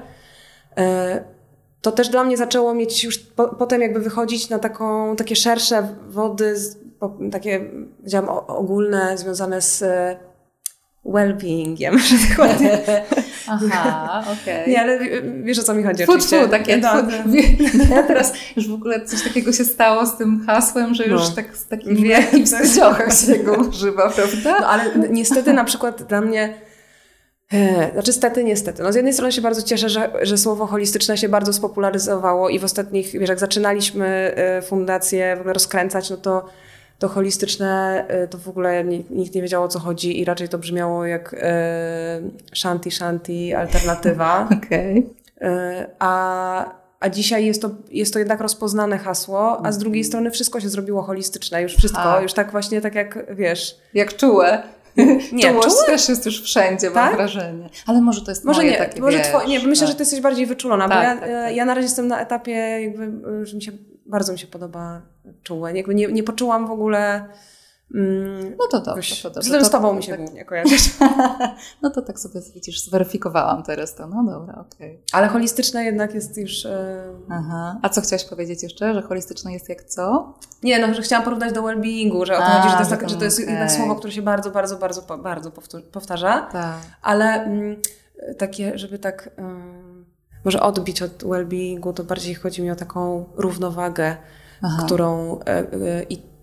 [1.86, 5.95] to też dla mnie zaczęło mieć już po, potem jakby wychodzić na taką, takie szersze
[6.08, 6.56] wody,
[7.32, 10.15] takie powiedziałam ogólne, związane z e,
[11.06, 12.50] well-beingiem, że tak.
[13.48, 14.62] Aha, okej.
[14.62, 14.74] Okay.
[14.74, 15.00] Nie, ale
[15.43, 16.43] wiesz o co mi chodzi fu, oczywiście.
[16.43, 17.95] Fu, takie no, no.
[17.95, 21.36] Ja teraz już w ogóle coś takiego się stało z tym hasłem, że już no.
[21.36, 24.60] tak z takim wielkim wstydziołem się go używa, prawda?
[24.60, 26.54] No ale niestety na przykład dla mnie
[27.94, 28.84] znaczy stety, niestety.
[28.84, 32.60] No z jednej strony się bardzo cieszę, że, że słowo holistyczne się bardzo spopularyzowało i
[32.60, 36.46] w ostatnich, wiesz, jak zaczynaliśmy e, fundację w ogóle rozkręcać, no to
[37.00, 40.58] to holistyczne e, to w ogóle nikt nie wiedział o co chodzi i raczej to
[40.58, 42.22] brzmiało jak e,
[42.54, 44.48] shanti shanti alternatywa.
[44.58, 45.08] Okej.
[45.38, 45.88] Okay.
[46.00, 50.60] a, a dzisiaj jest to, jest to jednak rozpoznane hasło, a z drugiej strony wszystko
[50.60, 52.22] się zrobiło holistyczne, już wszystko, a.
[52.22, 53.78] już tak właśnie tak jak wiesz.
[53.94, 54.63] Jak czułe.
[55.31, 57.05] Nie, czułość też jest już wszędzie, tak?
[57.05, 57.69] mam wrażenie.
[57.88, 59.91] Ale może to jest może moje nie, takie, może wiesz, twoje, Nie, myślę, tak.
[59.91, 61.55] że ty jesteś bardziej wyczulona, tak, bo ja, tak, tak.
[61.55, 63.12] ja na razie jestem na etapie jakby,
[63.45, 63.71] że mi się,
[64.05, 65.01] bardzo mi się podoba
[65.43, 65.77] czułe.
[65.77, 67.25] Jakby nie, nie poczułam w ogóle
[68.58, 69.15] no to dobrze.
[69.24, 69.65] To, dobrze.
[69.65, 70.21] Z tobą mi się tak...
[70.21, 70.89] głównie kojarzysz.
[71.82, 74.08] no to tak sobie widzisz, zweryfikowałam teraz to.
[74.08, 74.91] No dobra, okej.
[74.91, 75.04] Okay.
[75.12, 76.65] Ale holistyczne jednak jest już...
[76.65, 77.80] E, Aha.
[77.82, 78.93] A co chciałaś powiedzieć jeszcze?
[78.93, 80.34] Że holistyczne jest jak co?
[80.63, 83.10] Nie, no, że chciałam porównać do well-beingu, że o to chodzi, że to jest, tak,
[83.10, 83.52] że to jest okay.
[83.52, 85.52] jednak słowo, które się bardzo, bardzo, bardzo, bardzo
[85.91, 86.50] powtarza.
[86.52, 86.78] Tak.
[87.02, 87.82] Ale mm,
[88.38, 89.30] takie, żeby tak...
[89.38, 90.06] Um,
[90.45, 94.17] może odbić od well-beingu, to bardziej chodzi mi o taką równowagę,
[94.62, 94.84] Aha.
[94.86, 95.39] którą...
[95.39, 96.35] E, e, i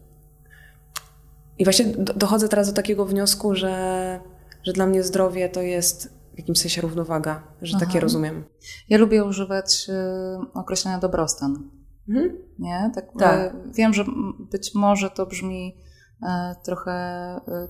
[1.58, 4.20] i właśnie dochodzę teraz do takiego wniosku, że,
[4.62, 7.86] że dla mnie zdrowie to jest w jakimś sensie równowaga, że Aha.
[7.86, 8.44] takie rozumiem.
[8.88, 11.70] Ja lubię używać y, określenia dobrostan.
[12.08, 12.38] Mhm.
[12.58, 12.90] Nie?
[12.94, 13.54] Tak, tak.
[13.54, 14.04] Y, wiem, że
[14.38, 15.76] być może to brzmi
[16.22, 16.26] y,
[16.64, 16.92] trochę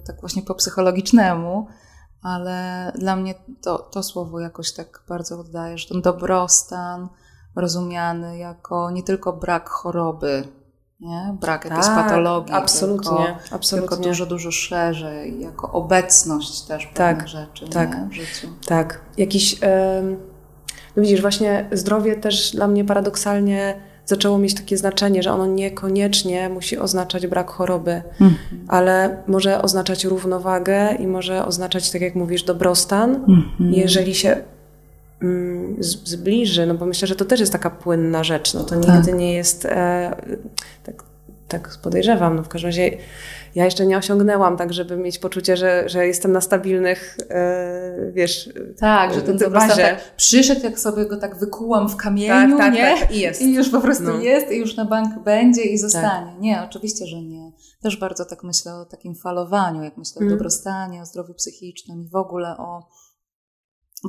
[0.07, 1.67] tak właśnie po psychologicznemu,
[2.23, 7.09] ale dla mnie to, to słowo jakoś tak bardzo oddaje, że ten dobrostan
[7.57, 10.49] rozumiany jako nie tylko brak choroby,
[11.03, 11.37] nie?
[11.41, 12.55] brak jakiejś tak, patologii.
[12.55, 13.89] Absolutnie, tylko, absolutnie.
[13.89, 18.09] Tylko dużo, dużo szerzej, jako obecność też tak, rzeczy tak, nie?
[18.09, 18.49] w życiu.
[18.67, 19.61] Tak, jakiś...
[20.97, 23.75] No widzisz, właśnie zdrowie też dla mnie paradoksalnie
[24.07, 28.37] zaczęło mieć takie znaczenie, że ono niekoniecznie musi oznaczać brak choroby, mhm.
[28.69, 33.73] ale może oznaczać równowagę i może oznaczać, tak jak mówisz, dobrostan, mhm.
[33.73, 34.37] jeżeli się
[35.23, 38.95] mm, zbliży, no bo myślę, że to też jest taka płynna rzecz, no to tak.
[38.95, 40.17] nigdy nie jest, e,
[41.53, 42.99] tak, podejrzewam, no w każdym razie
[43.55, 48.51] ja jeszcze nie osiągnęłam tak, żeby mieć poczucie, że, że jestem na stabilnych, e, wiesz,
[48.79, 52.75] Tak, że ten dobrostan tak przyszedł, jak sobie go tak wykułam w kamieniu, tak, tak,
[52.75, 52.97] nie?
[53.01, 53.43] Tak, i jest.
[53.43, 54.21] I już po prostu no.
[54.21, 56.33] jest i już na bank będzie i zostanie.
[56.33, 56.41] Tak.
[56.41, 57.53] Nie, oczywiście, że nie.
[57.83, 60.33] Też bardzo tak myślę o takim falowaniu, jak myślę mm.
[60.33, 62.89] o dobrostanie, o zdrowiu psychicznym i w ogóle o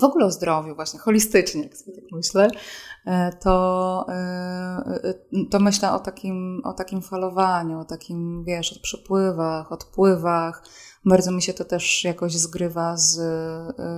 [0.01, 2.49] w ogóle o zdrowiu, właśnie holistycznie, jak sobie tak myślę,
[3.05, 5.13] e, to, e, e,
[5.51, 10.63] to myślę o takim, o takim falowaniu, o takim, wiesz, o przepływach, odpływach.
[11.05, 13.15] Bardzo mi się to też jakoś zgrywa z,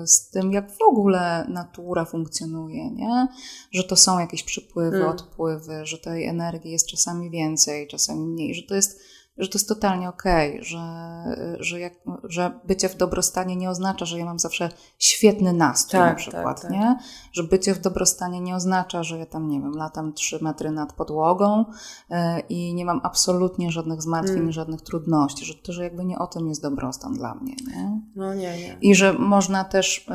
[0.09, 3.27] z tym, jak w ogóle natura funkcjonuje, nie?
[3.71, 5.09] Że to są jakieś przypływy, mm.
[5.09, 8.99] odpływy, że tej energii jest czasami więcej, czasami mniej, że to jest
[9.37, 10.79] że to jest totalnie okej, okay, że,
[11.59, 11.93] że, jak,
[12.23, 14.69] że bycie w dobrostanie nie oznacza, że ja mam zawsze
[14.99, 16.79] świetny nastrój tak, na przykład, tak, nie?
[16.79, 16.97] Tak.
[17.31, 20.93] Że bycie w dobrostanie nie oznacza, że ja tam, nie wiem, latam trzy metry nad
[20.93, 21.65] podłogą
[22.09, 22.17] yy,
[22.49, 24.51] i nie mam absolutnie żadnych zmartwień, mm.
[24.51, 28.01] żadnych trudności, że to, że jakby nie o tym jest dobrostan dla mnie, nie?
[28.15, 28.77] No nie, nie.
[28.81, 30.07] I że można też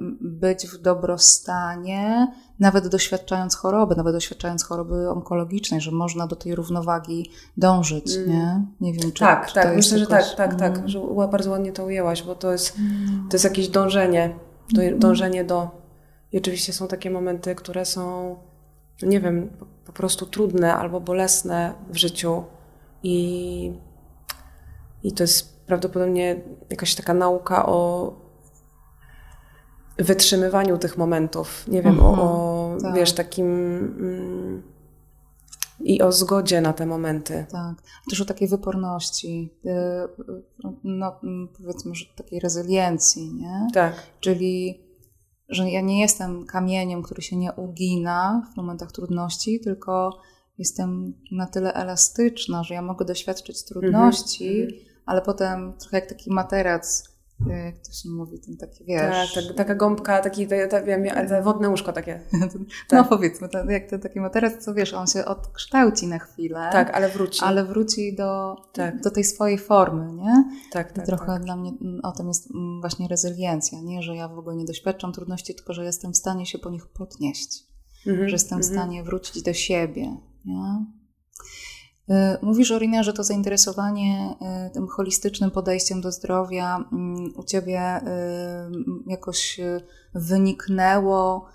[0.00, 6.54] yy, być w dobrostanie nawet doświadczając choroby, nawet doświadczając choroby onkologicznej, że można do tej
[6.54, 8.28] równowagi dążyć, mm.
[8.28, 8.62] nie?
[8.80, 10.88] Nie wiem, czy Tak, czy tak, to myślę, że tak, tak, tak, mm.
[10.88, 12.76] że bardzo ładnie to ujęłaś, bo to jest,
[13.30, 14.34] to jest jakieś dążenie,
[14.74, 14.98] to mm.
[14.98, 15.86] dążenie do...
[16.32, 18.36] I oczywiście są takie momenty, które są,
[19.02, 19.50] nie wiem,
[19.84, 22.44] po prostu trudne albo bolesne w życiu
[23.02, 23.72] i,
[25.02, 26.40] i to jest prawdopodobnie
[26.70, 28.12] jakaś taka nauka o
[29.98, 31.68] wytrzymywaniu tych momentów.
[31.68, 32.94] Nie wiem, mhm, o, o tak.
[32.94, 33.46] wiesz, takim.
[33.46, 34.62] Mm,
[35.80, 37.46] i o zgodzie na te momenty.
[37.50, 37.74] Tak,
[38.10, 39.70] też o takiej wyporności, y,
[40.84, 43.66] no, mm, powiedzmy, że takiej rezyliencji, nie?
[43.74, 43.94] Tak.
[44.20, 44.80] Czyli,
[45.48, 50.20] że ja nie jestem kamieniem, który się nie ugina w momentach trudności, tylko
[50.58, 54.74] jestem na tyle elastyczna, że ja mogę doświadczyć trudności, mm -hmm.
[55.06, 59.34] ale potem trochę jak taki materac jak to się mówi, ten taki, wiesz...
[59.34, 60.82] Tak, tak taka gąbka, taki, te, te,
[61.28, 62.20] te wodne łóżko takie.
[62.32, 62.46] no
[62.88, 63.08] tak.
[63.08, 66.68] powiedzmy, to, jak ten taki materac, co wiesz, on się odkształci na chwilę.
[66.72, 67.40] Tak, ale wróci.
[67.44, 69.00] Ale wróci do, tak.
[69.00, 70.44] do tej swojej formy, nie?
[70.72, 71.04] Tak, tak.
[71.04, 71.44] I trochę tak.
[71.44, 74.02] dla mnie mm, o tym jest mm, właśnie rezyliencja, nie?
[74.02, 76.86] Że ja w ogóle nie doświadczam trudności, tylko że jestem w stanie się po nich
[76.86, 77.66] podnieść.
[78.06, 78.74] Mhm, że jestem w mhm.
[78.74, 80.86] stanie wrócić do siebie, nie?
[82.10, 84.34] Y, mówisz, Orina, że to zainteresowanie
[84.66, 88.02] y, tym holistycznym podejściem do zdrowia mm, u Ciebie y,
[89.06, 89.60] jakoś
[90.14, 91.46] wyniknęło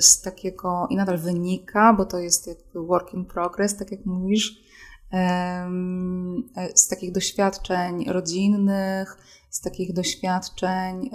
[0.00, 4.62] z takiego, i nadal wynika, bo to jest jakby work in progress, tak jak mówisz,
[6.74, 9.16] z takich doświadczeń rodzinnych,
[9.50, 11.10] z takich doświadczeń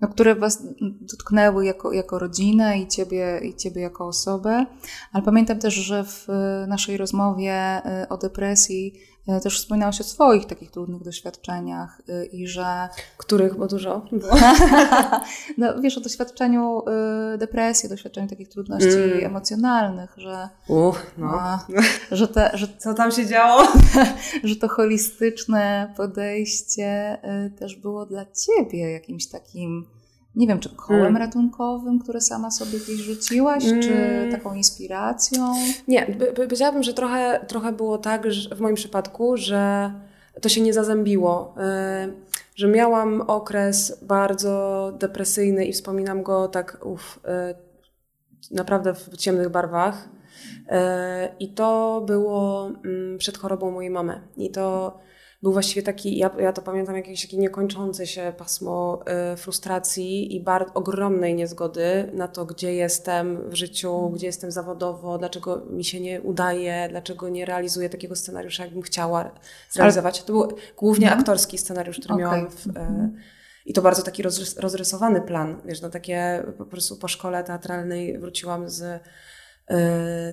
[0.00, 4.66] no, które Was dotknęły jako, jako rodzinę i ciebie, i ciebie jako osobę.
[5.12, 6.26] Ale pamiętam też, że w
[6.68, 8.94] naszej rozmowie y, o depresji
[9.42, 12.88] też wspominałaś o swoich takich trudnych doświadczeniach y, i że...
[13.16, 14.02] Których, bo dużo
[15.58, 16.82] no wiesz, o doświadczeniu
[17.38, 19.24] depresji, o doświadczeniu takich trudności mm.
[19.24, 20.48] emocjonalnych, że...
[20.68, 21.26] Uch, no.
[21.40, 21.66] A,
[22.10, 23.62] że, te, że Co tam się działo?
[24.44, 27.18] że to holistyczne podejście
[27.58, 29.97] też było dla Ciebie jakimś takim
[30.38, 31.16] nie wiem, czy kołem hmm.
[31.16, 33.82] ratunkowym, które sama sobie gdzieś rzuciłaś, hmm.
[33.82, 33.92] czy
[34.30, 35.54] taką inspiracją?
[35.88, 39.92] Nie, powiedziałabym, że trochę, trochę było tak, że w moim przypadku, że
[40.40, 41.54] to się nie zazębiło.
[42.06, 47.20] Y, że miałam okres bardzo depresyjny i wspominam go tak uf,
[48.50, 50.08] y, naprawdę w ciemnych barwach.
[50.08, 50.74] Y,
[51.40, 54.20] I to było mm, przed chorobą mojej mamy.
[54.36, 54.98] I to
[55.42, 60.40] był właściwie taki, ja, ja to pamiętam, jakieś takie niekończące się pasmo y, frustracji i
[60.40, 64.12] bardzo ogromnej niezgody na to, gdzie jestem w życiu, mm.
[64.12, 69.30] gdzie jestem zawodowo, dlaczego mi się nie udaje, dlaczego nie realizuję takiego scenariusza, jakbym chciała
[69.70, 70.22] zrealizować.
[70.22, 71.20] To był głównie mhm.
[71.20, 72.26] aktorski scenariusz, który okay.
[72.26, 73.16] miałam w, y, mhm.
[73.66, 74.22] i to bardzo taki
[74.56, 79.02] rozrysowany plan, wiesz, no takie po prostu po szkole teatralnej wróciłam z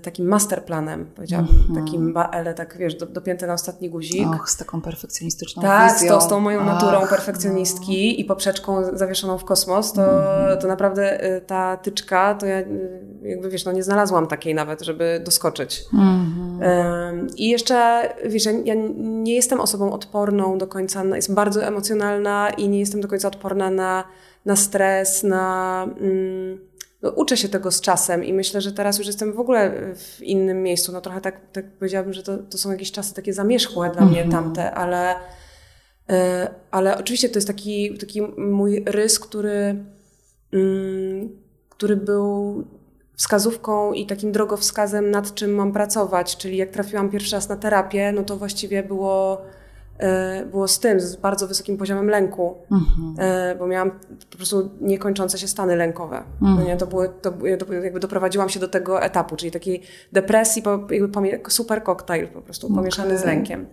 [0.01, 1.75] takim masterplanem, powiedziałabym, -hmm.
[1.75, 4.27] takim, ale tak wiesz, do, dopięte na ostatni guzik.
[4.27, 6.21] Och, z taką perfekcjonistyczną tak, wizją.
[6.21, 8.21] Z, z tą moją naturą Ach, perfekcjonistki no.
[8.21, 10.59] i poprzeczką zawieszoną w kosmos, to, mm.
[10.59, 14.81] to naprawdę y, ta tyczka, to ja y, jakby wiesz, no nie znalazłam takiej nawet,
[14.81, 15.83] żeby doskoczyć.
[15.93, 17.27] -hmm.
[17.37, 22.79] I jeszcze, wiesz, ja nie jestem osobą odporną do końca, jestem bardzo emocjonalna i nie
[22.79, 24.03] jestem do końca odporna na,
[24.45, 25.83] na stres, na...
[26.01, 29.71] Mm, no, uczę się tego z czasem i myślę, że teraz już jestem w ogóle
[29.95, 30.91] w innym miejscu.
[30.91, 34.23] No trochę tak, tak powiedziałabym, że to, to są jakieś czasy takie zamierzchłe dla mnie
[34.23, 34.43] mhm.
[34.43, 35.15] tamte, ale,
[36.09, 39.85] e, ale oczywiście to jest taki, taki mój rys, który,
[40.53, 41.29] mm,
[41.69, 42.63] który był
[43.15, 46.37] wskazówką i takim drogowskazem, nad czym mam pracować.
[46.37, 49.41] Czyli jak trafiłam pierwszy raz na terapię, no to właściwie było,
[50.51, 53.15] było z tym, z bardzo wysokim poziomem lęku, mhm.
[53.17, 53.91] E, bo miałam
[54.31, 56.23] po prostu niekończące się stany lękowe.
[56.41, 56.67] No mhm.
[56.67, 57.33] nie, to, było, to
[57.83, 59.81] jakby doprowadziłam się do tego etapu, czyli takiej
[60.11, 62.77] depresji, jakby super koktajl po prostu okay.
[62.77, 63.65] pomieszany z lękiem.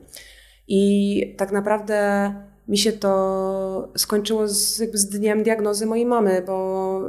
[0.69, 2.35] I tak naprawdę
[2.69, 7.01] mi się to skończyło z, jakby z dniem diagnozy mojej mamy, bo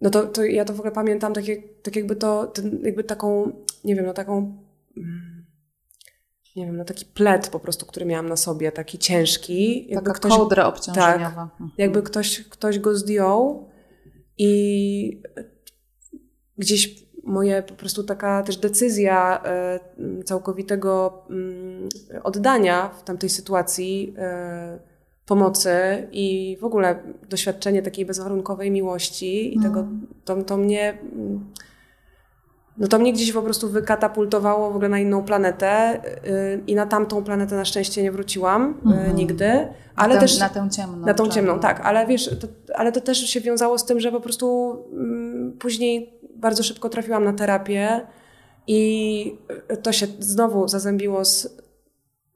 [0.00, 3.04] no to, to ja to w ogóle pamiętam tak, jak, tak jakby to, ten, jakby
[3.04, 3.52] taką,
[3.84, 4.58] nie wiem, no taką,
[4.96, 5.33] mm,
[6.56, 9.86] nie wiem, no taki plet po prostu, który miałam na sobie, taki ciężki.
[9.88, 11.50] Jakby Taka ktoś, kołdra obciążeniowa.
[11.58, 13.68] Tak, jakby ktoś, ktoś go zdjął
[14.38, 15.22] i
[16.58, 19.80] gdzieś moje po prostu taka też decyzja e,
[20.24, 21.88] całkowitego mm,
[22.22, 24.78] oddania w tamtej sytuacji e,
[25.26, 30.06] pomocy i w ogóle doświadczenie takiej bezwarunkowej miłości i tego, mhm.
[30.24, 30.98] to, to mnie
[32.78, 36.86] no to mnie gdzieś po prostu wykatapultowało w ogóle na inną planetę yy, i na
[36.86, 39.68] tamtą planetę na szczęście nie wróciłam yy, nigdy.
[39.96, 41.06] Ale na też na tę ciemną.
[41.06, 41.80] Na tą ciemną, tak.
[41.80, 46.12] Ale wiesz, to, ale to też się wiązało z tym, że po prostu yy, później
[46.36, 48.00] bardzo szybko trafiłam na terapię
[48.66, 49.38] i
[49.82, 51.64] to się znowu zazębiło z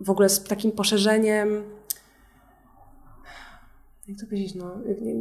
[0.01, 1.63] w ogóle z takim poszerzeniem
[4.09, 4.77] jak to powiedzieć, no,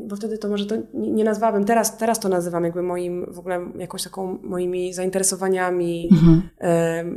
[0.07, 3.39] bo wtedy to może to nie, nie nazwałabym, teraz, teraz to nazywam jakby moim, w
[3.39, 6.41] ogóle jakąś taką moimi zainteresowaniami, mhm.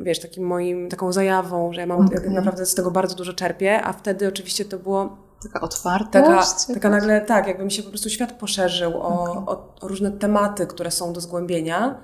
[0.00, 2.30] y, wiesz, takim moim, taką zajawą, że ja mam okay.
[2.30, 6.50] naprawdę z tego bardzo dużo czerpię, a wtedy oczywiście to było Taka otwartość?
[6.60, 9.42] Taka, taka nagle, tak, jakby mi się po prostu świat poszerzył o, okay.
[9.46, 12.00] o, o różne tematy, które są do zgłębienia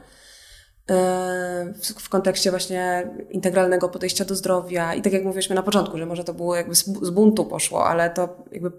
[1.98, 4.94] w, kontekście właśnie integralnego podejścia do zdrowia.
[4.94, 8.10] I tak jak mówiliśmy na początku, że może to było jakby z buntu poszło, ale
[8.10, 8.72] to jakby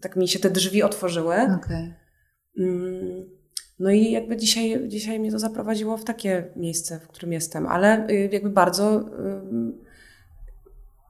[0.00, 1.34] tak mi się te drzwi otworzyły.
[1.34, 1.94] Okay.
[3.78, 8.08] No i jakby dzisiaj, dzisiaj mnie to zaprowadziło w takie miejsce, w którym jestem, ale
[8.10, 9.10] y, jakby bardzo,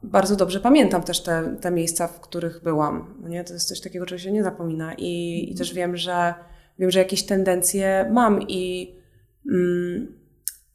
[0.03, 3.15] bardzo dobrze pamiętam też te, te miejsca, w których byłam.
[3.23, 3.45] No nie?
[3.45, 6.35] To jest coś takiego, czego się nie zapomina i, i też wiem, że
[6.79, 8.95] wiem, że jakieś tendencje mam i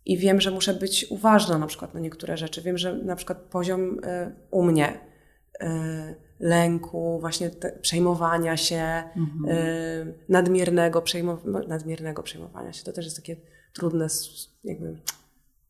[0.06, 2.62] i wiem, że muszę być uważna na przykład na niektóre rzeczy.
[2.62, 5.00] Wiem, że na przykład poziom y, u mnie
[5.64, 5.66] y,
[6.40, 9.46] lęku, właśnie przejmowania się, mhm.
[9.50, 13.36] y, nadmiernego, przejmow- nadmiernego przejmowania się, to też jest takie
[13.74, 14.08] trudne
[14.64, 14.98] jakby...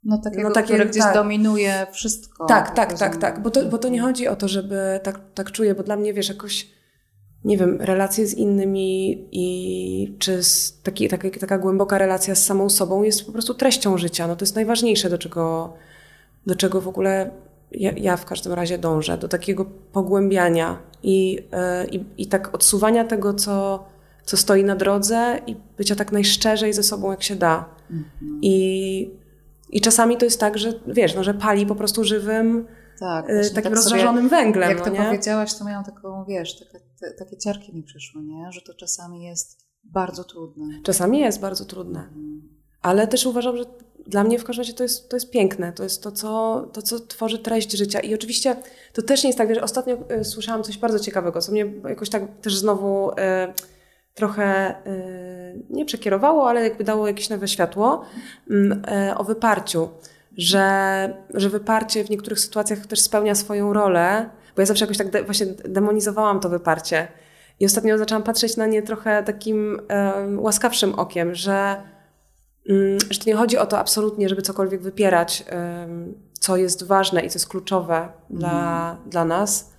[0.04, 1.13] No takiego, no, takie, które gdzieś tak.
[1.13, 2.45] dominuje wszystko.
[2.45, 5.52] Tak, tak, tak, tak, bo to, bo to nie chodzi o to, żeby tak, tak
[5.52, 6.69] czuję, bo dla mnie, wiesz, jakoś
[7.45, 13.03] nie wiem, relacje z innymi i czy z taki, taka, głęboka relacja z samą sobą
[13.03, 14.27] jest po prostu treścią życia.
[14.27, 15.73] No to jest najważniejsze, do czego,
[16.45, 17.31] do czego w ogóle
[17.71, 21.41] ja, ja w każdym razie dążę, do takiego pogłębiania i, yy,
[21.91, 23.86] i, i tak odsuwania tego, co,
[24.23, 27.65] co stoi na drodze i bycia tak najszczerzej ze sobą, jak się da.
[27.91, 28.39] Mhm.
[28.41, 29.10] I,
[29.69, 32.65] I czasami to jest tak, że wiesz, no, że pali po prostu żywym
[32.99, 34.69] tak, y, takim tak rozżarzonym węglem.
[34.69, 35.03] Jak no, to nie?
[35.05, 38.51] powiedziałaś, to miałam taką, wiesz, takie, te, takie ciarki mi przyszły, nie?
[38.51, 40.65] że to czasami jest bardzo trudne.
[40.84, 41.99] Czasami jest bardzo trudne.
[41.99, 42.41] Mhm.
[42.81, 43.65] Ale też uważam, że
[44.08, 45.73] dla mnie w każdym razie to jest, to jest piękne.
[45.73, 47.99] To jest to co, to, co tworzy treść życia.
[47.99, 48.55] I oczywiście
[48.93, 52.10] to też nie jest tak, wiesz, ostatnio y, słyszałam coś bardzo ciekawego, co mnie jakoś
[52.10, 53.13] tak też znowu y,
[54.13, 58.01] trochę y, nie przekierowało, ale jakby dało jakieś nowe światło
[58.49, 58.84] mm,
[59.17, 59.89] o wyparciu
[60.38, 65.10] że, że wyparcie w niektórych sytuacjach też spełnia swoją rolę, bo ja zawsze jakoś tak
[65.10, 67.08] de, właśnie demonizowałam to wyparcie.
[67.60, 71.82] I ostatnio zaczęłam patrzeć na nie trochę takim um, łaskawszym okiem, że,
[72.70, 77.22] um, że to nie chodzi o to absolutnie, żeby cokolwiek wypierać, um, co jest ważne
[77.22, 78.12] i co jest kluczowe mm.
[78.30, 79.10] dla, mhm.
[79.10, 79.74] dla nas,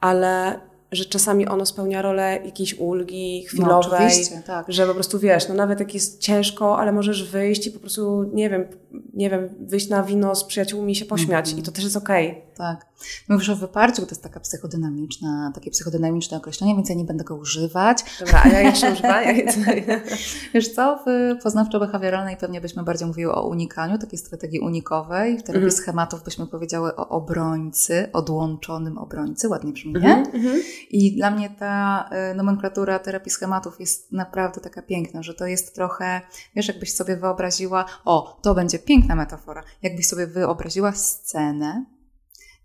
[0.00, 0.60] ale
[0.92, 4.66] że czasami ono spełnia rolę jakiejś ulgi chwilowej, no, tak.
[4.68, 8.30] że po prostu wiesz, no nawet jak jest ciężko, ale możesz wyjść i po prostu,
[8.34, 8.66] nie wiem,
[9.14, 11.60] nie wiem, wyjść na wino z przyjaciółmi i się pośmiać mm -hmm.
[11.60, 12.30] i to też jest okej.
[12.30, 12.42] Okay.
[12.56, 12.86] Tak.
[13.28, 17.36] Mówisz o wyparciu, to jest taka psychodynamiczna, takie psychodynamiczne określenie, więc ja nie będę go
[17.36, 18.04] używać.
[18.20, 19.24] Dobra, a ja jeszcze używam?
[20.54, 25.38] Wiesz co, w poznawczo-behawioralnej pewnie byśmy bardziej mówiły o unikaniu, takiej strategii unikowej.
[25.38, 25.76] W terapii mm -hmm.
[25.76, 30.14] schematów byśmy powiedziały o obrońcy, odłączonym obrońcy, ładnie brzmi, nie?
[30.14, 30.58] Mm -hmm.
[30.90, 35.74] I dla mnie ta y, nomenklatura terapii schematów jest naprawdę taka piękna, że to jest
[35.74, 36.20] trochę,
[36.56, 41.84] wiesz, jakbyś sobie wyobraziła, o, to będzie piękna metafora, jakbyś sobie wyobraziła scenę,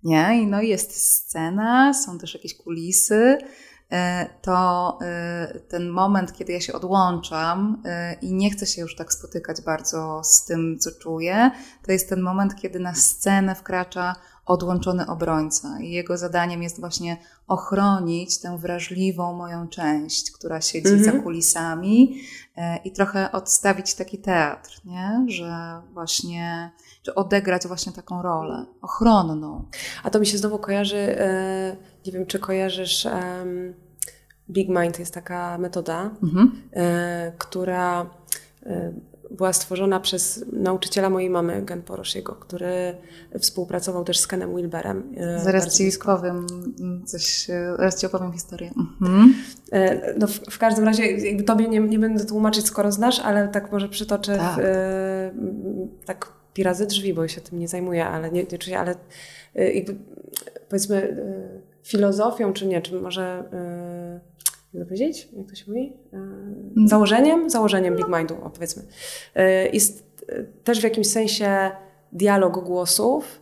[0.04, 0.42] nie?
[0.42, 3.38] I no jest scena, są też jakieś kulisy,
[3.92, 8.96] e, to e, ten moment, kiedy ja się odłączam e, i nie chcę się już
[8.96, 11.52] tak spotykać bardzo z tym, co czuję,
[11.86, 14.16] to jest ten moment, kiedy na scenę wkracza
[14.48, 15.80] odłączony obrońca.
[15.80, 17.18] I jego zadaniem jest właśnie
[17.48, 21.04] ochronić tę wrażliwą moją część, która siedzi -hmm.
[21.04, 21.24] za mhm.
[21.24, 22.22] kulisami
[22.58, 25.26] e, i trochę odstawić taki teatr, nie?
[25.28, 26.72] że właśnie,
[27.02, 29.66] czy odegrać właśnie taką rolę ochronną.
[30.04, 33.08] A to mi się znowu kojarzy, e, nie wiem, czy kojarzysz.
[34.50, 36.48] Big Mind jest taka metoda, mm -hmm.
[37.38, 38.10] która
[39.32, 42.98] była stworzona przez nauczyciela mojej mamy, Gen Poroshiego, który
[43.40, 45.14] współpracował też z Kenem Wilberem.
[45.18, 46.48] E, zaraz ci powiem
[47.06, 48.72] coś, e, zaraz ci opowiem historię.
[48.78, 49.36] Mhm.
[49.72, 53.48] E, no w, w, każdym razie jakby tobie nie, nie będę tłumaczyć, skoro znasz, ale
[53.48, 55.30] tak może przytoczę tak, w,
[56.06, 58.96] tak pirazy drzwi, bo się tym nie zajmuję, ale nie, nie ale
[59.56, 59.96] jakby
[60.70, 61.18] powiedzmy
[61.84, 63.44] filozofią, czy nie, czy może
[64.80, 65.30] to powiedzieć?
[65.38, 65.94] Jak to się mówi?
[66.14, 67.50] E, założeniem?
[67.50, 68.84] Założeniem Big Mindu, powiedzmy.
[69.36, 71.72] E, jest e, też w jakimś sensie
[72.12, 73.42] dialog głosów,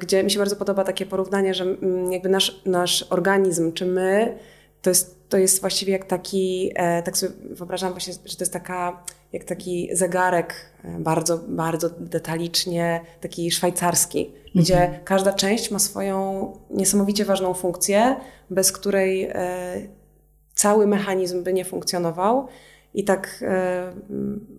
[0.00, 4.38] gdzie mi się bardzo podoba takie porównanie, że mm, jakby nasz, nasz organizm, czy my,
[4.82, 6.72] to jest, to jest właściwie jak taki,
[7.04, 10.54] tak sobie wyobrażam właśnie, że to jest taka, jak taki zegarek
[10.98, 15.04] bardzo, bardzo detalicznie, taki szwajcarski, gdzie mhm.
[15.04, 18.16] każda część ma swoją niesamowicie ważną funkcję,
[18.50, 19.30] bez której
[20.56, 22.48] cały mechanizm by nie funkcjonował.
[22.94, 23.92] I tak e,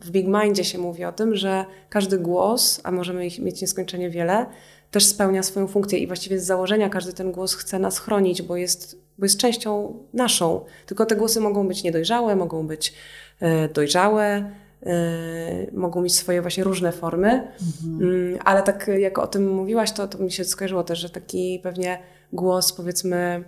[0.02, 4.10] w Big Mindzie się mówi o tym, że każdy głos, a możemy ich mieć nieskończenie
[4.10, 4.46] wiele,
[4.92, 8.58] też spełnia swoją funkcję i właściwie z założenia każdy ten głos chce nas chronić, bo
[8.58, 10.66] jest, bo jest częścią naszą.
[10.86, 12.94] Tylko te głosy mogą być niedojrzałe, mogą być
[13.40, 14.52] e, dojrzałe,
[14.86, 17.30] e, mogą mieć swoje właśnie różne formy.
[17.30, 18.10] Mhm.
[18.10, 21.60] Mm, ale tak jak o tym mówiłaś, to, to mi się skojarzyło też, że taki
[21.64, 22.00] pewnie
[22.34, 23.44] głos powiedzmy.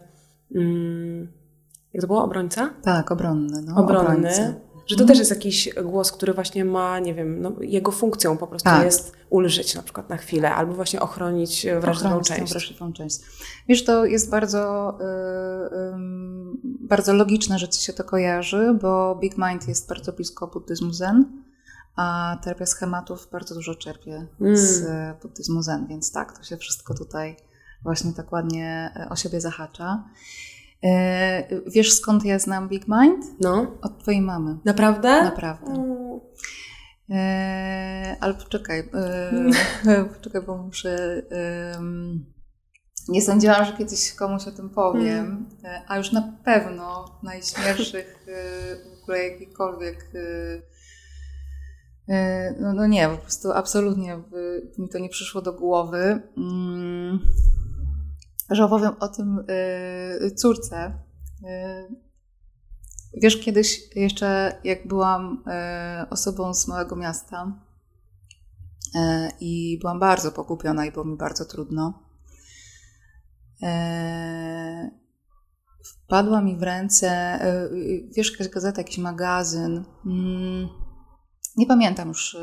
[0.56, 1.39] Mm,
[1.94, 2.24] jak to było?
[2.24, 2.70] Obrońca?
[2.82, 3.62] Tak, obronny.
[3.62, 4.10] No, obronny.
[4.10, 4.56] Obrońcy.
[4.90, 5.08] Że to mhm.
[5.08, 8.86] też jest jakiś głos, który właśnie ma, nie wiem, no, jego funkcją po prostu tak.
[8.86, 12.52] jest ulżyć na przykład na chwilę, albo właśnie ochronić wrażliwą ochronić część.
[12.52, 13.20] wrażliwą część.
[13.68, 15.06] Wiesz, to jest bardzo, yy,
[15.78, 15.98] yy,
[16.64, 21.44] bardzo logiczne, że ci się to kojarzy, bo Big Mind jest bardzo blisko buddyzmu zen,
[21.96, 24.58] a terapia schematów bardzo dużo czerpie mm.
[24.58, 24.86] z
[25.22, 27.36] buddyzmu zen, więc tak, to się wszystko tutaj
[27.84, 30.04] właśnie tak ładnie o siebie zahacza.
[30.84, 33.26] E, wiesz skąd ja znam Big Mind?
[33.42, 33.78] No.
[33.82, 34.58] Od twojej mamy.
[34.66, 35.24] Naprawdę?
[35.24, 35.72] Naprawdę.
[35.72, 36.20] Mm.
[37.12, 38.80] E, ale poczekaj,
[39.88, 41.22] e, poczekaj, bo muszę.
[41.32, 41.82] E,
[43.08, 45.46] nie sądziłam, że kiedyś komuś o tym powiem, mm.
[45.64, 50.12] E, a już na pewno najśmielszych e, w ogóle jakikolwiek.
[52.60, 54.20] No, no nie, po prostu absolutnie
[54.78, 56.22] mi to nie przyszło do głowy.
[56.38, 57.20] Mm
[58.52, 60.94] że opowiem o tym y, córce.
[61.44, 61.96] Y,
[63.22, 65.44] wiesz, kiedyś jeszcze jak byłam
[66.04, 67.66] y, osobą z małego miasta
[69.40, 72.10] i byłam bardzo pogubiona i było mi bardzo trudno,
[75.84, 77.40] wpadła mi w ręce,
[78.16, 79.84] wiesz, jakaś gazeta, jakiś magazyn.
[80.06, 80.70] Mm,
[81.58, 82.38] nie pamiętam już,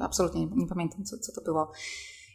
[0.00, 1.72] absolutnie nie, pamiętam, co, co to było.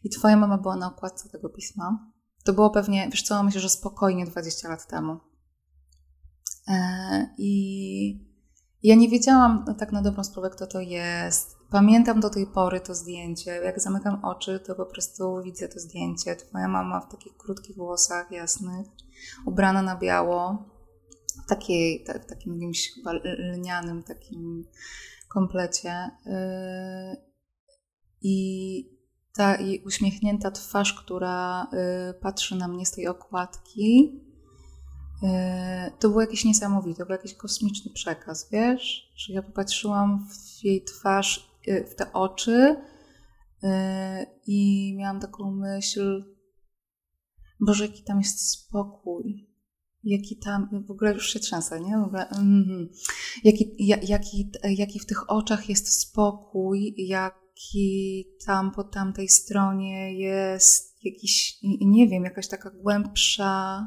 [0.03, 2.11] I twoja mama była na okładce tego pisma.
[2.43, 5.19] To było pewnie, wiesz co, myślę, że spokojnie 20 lat temu.
[6.67, 8.29] E, I
[8.83, 11.57] ja nie wiedziałam tak na dobrą sprawę, kto to jest.
[11.71, 13.51] Pamiętam do tej pory to zdjęcie.
[13.51, 16.35] Jak zamykam oczy, to po prostu widzę to zdjęcie.
[16.35, 18.87] Twoja mama w takich krótkich włosach jasnych,
[19.45, 20.65] ubrana na biało,
[21.45, 23.11] w, takiej, w takim jakimś chyba
[23.53, 24.63] lnianym takim
[25.29, 26.11] komplecie.
[26.25, 27.17] E,
[28.21, 28.98] I
[29.33, 34.21] ta jej uśmiechnięta twarz, która y, patrzy na mnie z tej okładki,
[35.23, 35.27] y,
[35.99, 39.11] to było jakieś niesamowite, to był jakiś kosmiczny przekaz, wiesz?
[39.15, 42.75] Że ja popatrzyłam w jej twarz, y, w te oczy
[44.47, 46.23] i miałam taką myśl,
[47.59, 49.49] Boże, jaki tam jest spokój,
[50.03, 51.97] jaki tam, w ogóle już się trzęsę, nie?
[51.97, 52.89] W ogóle, mm,
[53.43, 53.75] jaki,
[54.07, 61.59] jaki, jaki w tych oczach jest spokój, jak jaki tam po tamtej stronie jest jakiś,
[61.81, 63.81] nie wiem, jakaś taka głębsza,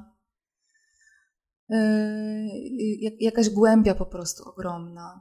[1.69, 1.79] yy,
[3.21, 5.21] jakaś głębia po prostu ogromna.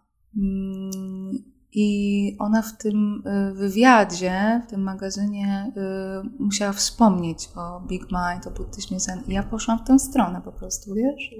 [1.74, 8.48] I ona w tym y, wywiadzie, w tym magazynie y, musiała wspomnieć o Big Mind,
[8.48, 9.24] o buddyzmie zen.
[9.28, 11.32] I ja poszłam w tę stronę po prostu, wiesz?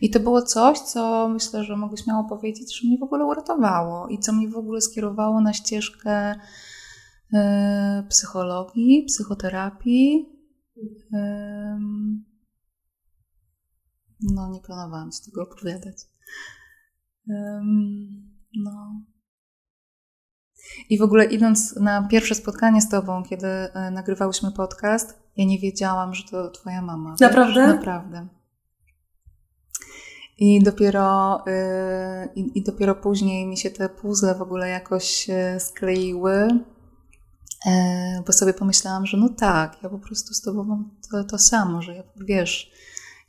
[0.00, 4.08] I to było coś, co myślę, że mogę śmiało powiedzieć, że mnie w ogóle uratowało
[4.08, 6.38] i co mnie w ogóle skierowało na ścieżkę y,
[8.08, 10.28] psychologii, psychoterapii.
[14.34, 15.96] no, nie planowałam ci tego opowiadać.
[18.54, 19.02] no.
[20.90, 25.58] I w ogóle idąc na pierwsze spotkanie z Tobą, kiedy e, nagrywałyśmy podcast, ja nie
[25.58, 27.14] wiedziałam, że to Twoja mama.
[27.20, 27.66] Naprawdę?
[27.66, 27.76] Wiesz?
[27.76, 28.26] Naprawdę.
[30.38, 36.48] I dopiero, yy, i, dopiero później mi się te puzzle w ogóle jakoś yy, skleiły,
[37.66, 37.72] yy,
[38.26, 41.82] bo sobie pomyślałam, że no tak, ja po prostu z Tobą mam to, to samo,
[41.82, 42.72] że ja, wiesz,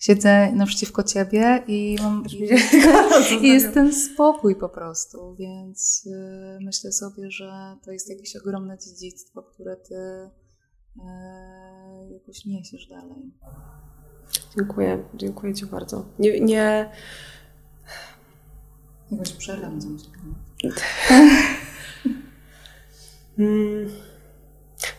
[0.03, 2.23] siedzę naprzeciwko ciebie i mam
[3.31, 8.35] i, i jest ten spokój po prostu, więc y, myślę sobie, że to jest jakieś
[8.35, 11.01] ogromne dziedzictwo, które ty y,
[12.13, 13.31] jakoś niesiesz dalej.
[14.57, 16.05] Dziękuję, dziękuję ci bardzo.
[16.19, 16.89] Nie, nie...
[19.11, 19.79] Jakoś przerwam
[23.37, 23.89] mm.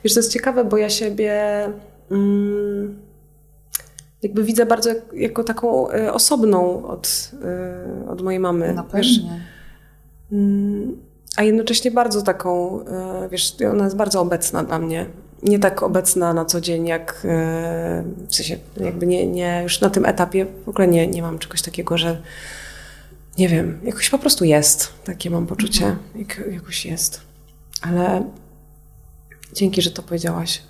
[0.04, 1.64] Wiesz, to jest ciekawe, bo ja siebie
[2.10, 3.13] mm,
[4.24, 8.74] jakby widzę bardzo jako taką e, osobną od, e, od mojej mamy.
[8.74, 9.28] Na pewno.
[10.32, 10.96] Mm,
[11.36, 15.06] a jednocześnie bardzo taką, e, wiesz, ona jest bardzo obecna dla mnie.
[15.42, 17.26] Nie tak obecna na co dzień, jak
[18.28, 21.62] w sensie, jakby nie, nie już na tym etapie w ogóle nie, nie mam czegoś
[21.62, 22.22] takiego, że
[23.38, 24.92] nie wiem, jakoś po prostu jest.
[25.04, 26.02] Takie mam poczucie, mhm.
[26.14, 27.20] jak, jakoś jest.
[27.82, 28.24] Ale
[29.52, 30.62] dzięki, że to powiedziałaś.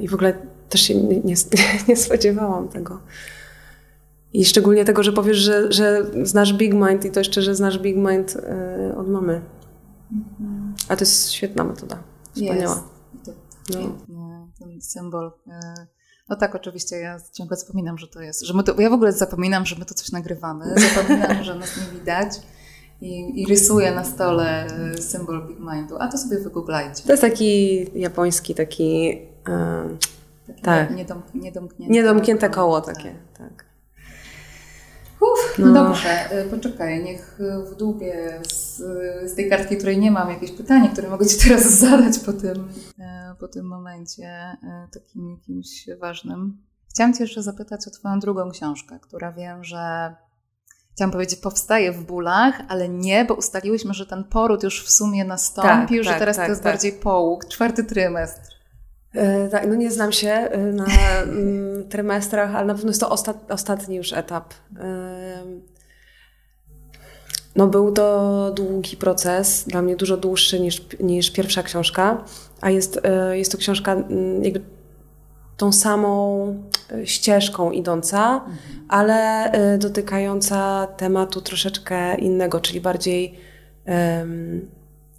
[0.00, 0.34] I w ogóle
[0.68, 1.34] też się nie, nie,
[1.88, 3.00] nie spodziewałam tego.
[4.32, 7.78] I szczególnie tego, że powiesz, że, że znasz Big Mind i to jeszcze, że znasz
[7.78, 9.42] Big Mind y, od mamy.
[10.12, 10.74] Mhm.
[10.88, 12.02] A to jest świetna metoda.
[12.34, 12.82] Wspaniała.
[13.14, 13.36] Jest.
[14.08, 14.48] No.
[14.58, 15.32] ten symbol.
[15.46, 15.50] Y,
[16.28, 19.12] no tak, oczywiście, ja ciągle zapominam, że to jest, że my to, ja w ogóle
[19.12, 22.32] zapominam, że my to coś nagrywamy, zapominam, że nas nie widać
[23.00, 24.66] i, i rysuję na stole
[24.98, 27.02] y, symbol Big Mindu, a to sobie wygooglajcie.
[27.02, 29.18] To jest taki japoński, taki
[30.62, 30.96] tak.
[30.96, 33.72] Niedomk niedomknięte, niedomknięte koło takie, tak.
[35.22, 35.72] Uf, no.
[35.72, 37.38] Dobrze, y, poczekaj, niech
[37.70, 38.76] w dłubie z,
[39.30, 42.68] z, tej kartki, której nie mam, jakieś pytanie, które mogę Ci teraz zadać po tym,
[42.98, 43.02] y,
[43.40, 46.62] po tym momencie y, takim jakimś ważnym.
[46.90, 50.14] Chciałam Cię jeszcze zapytać o Twoją drugą książkę, która wiem, że
[50.94, 55.24] chciałam powiedzieć, powstaje w bólach, ale nie, bo ustaliłyśmy, że ten poród już w sumie
[55.24, 56.72] nastąpił, tak, że tak, teraz tak, to jest tak.
[56.72, 58.61] bardziej połóg, czwarty trymestr.
[59.14, 60.86] E, tak, no nie znam się e, na
[61.22, 64.54] mm, trymestrach, ale na pewno jest to ostat, ostatni już etap.
[64.80, 65.42] E,
[67.56, 72.24] no był to długi proces, dla mnie dużo dłuższy niż, niż pierwsza książka,
[72.60, 73.00] a jest,
[73.32, 74.60] jest to książka mm, jakby
[75.56, 76.54] tą samą
[77.04, 78.56] ścieżką idąca, mhm.
[78.88, 83.38] ale dotykająca tematu troszeczkę innego, czyli bardziej
[83.86, 84.68] um,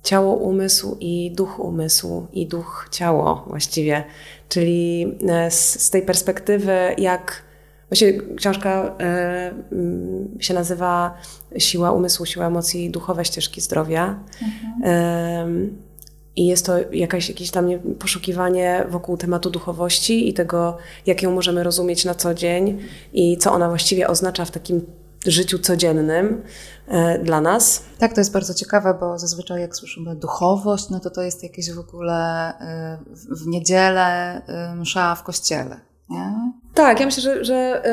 [0.04, 4.04] ciało umysł i duch umysł i duch ciało właściwie.
[4.49, 7.43] Czyli e, z, z tej perspektywy, jak
[7.89, 8.95] właśnie książka
[10.38, 11.18] y, się nazywa
[11.58, 14.20] Siła umysłu, siła emocji, duchowe ścieżki zdrowia.
[14.41, 15.68] Mhm.
[15.68, 15.70] Y,
[16.36, 21.64] I jest to jakaś, jakieś tam poszukiwanie wokół tematu duchowości i tego, jak ją możemy
[21.64, 22.80] rozumieć na co dzień
[23.14, 24.82] i co ona właściwie oznacza w takim
[25.28, 26.41] życiu codziennym
[26.88, 27.84] e, dla nas.
[27.97, 31.71] Tak, to jest bardzo ciekawe, bo zazwyczaj jak słyszymy duchowość, no to to jest jakieś
[31.71, 32.97] w ogóle e,
[33.32, 35.80] w niedzielę e, msza w kościele.
[36.09, 36.51] Nie?
[36.74, 37.84] Tak, ja myślę, że, że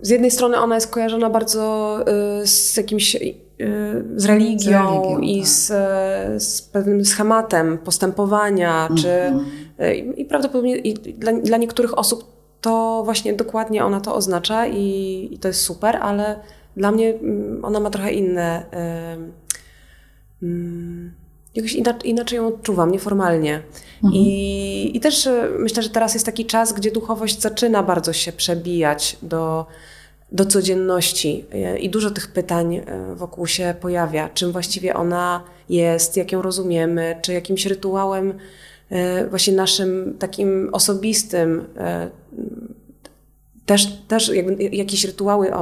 [0.00, 1.98] z jednej strony ona jest kojarzona bardzo
[2.44, 3.16] z jakimś
[4.16, 5.48] z religią, z religią i tak.
[5.48, 9.02] z, z pewnym schematem postępowania, mm -hmm.
[9.02, 10.16] czy mhm.
[10.16, 12.31] i prawdopodobnie i dla, dla niektórych osób
[12.62, 16.40] to właśnie dokładnie ona to oznacza i, i to jest super, ale
[16.76, 18.64] dla mnie mm, ona ma trochę inne.
[20.40, 21.22] Yy, yy,
[21.54, 23.62] jakoś inaczej, inaczej ją odczuwam, nieformalnie.
[24.04, 24.14] Mhm.
[24.14, 28.32] I, I też e, myślę, że teraz jest taki czas, gdzie duchowość zaczyna bardzo się
[28.32, 29.66] przebijać do,
[30.32, 34.28] do codzienności e, i dużo tych pytań e, wokół się pojawia.
[34.28, 38.34] Czym właściwie ona jest, jak ją rozumiemy, czy jakimś rytuałem
[39.30, 42.10] właśnie naszym takim osobistym, e,
[43.66, 44.30] też, też
[44.72, 45.52] jakieś rytuały,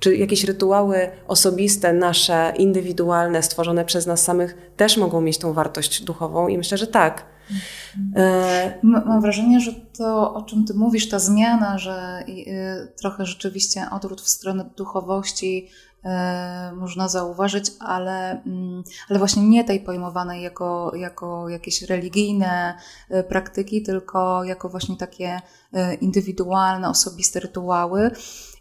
[0.00, 6.02] czy jakieś rytuały osobiste, nasze, indywidualne, stworzone przez nas samych, też mogą mieć tą wartość
[6.04, 7.26] duchową i myślę, że tak.
[8.16, 12.24] E, mam wrażenie, że to, o czym Ty mówisz, ta zmiana, że
[13.00, 15.95] trochę rzeczywiście odwrót w stronę duchowości E,
[16.76, 22.74] można zauważyć, ale, mm, ale właśnie nie tej pojmowanej jako, jako jakieś religijne
[23.10, 25.40] e, praktyki, tylko jako właśnie takie
[25.72, 28.10] e, indywidualne, osobiste rytuały.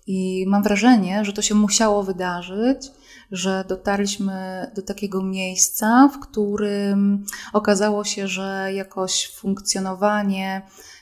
[0.08, 2.92] I mam wrażenie, że to się musiało wydarzyć,
[3.32, 10.62] że dotarliśmy do takiego miejsca, w którym okazało się, że jakoś funkcjonowanie,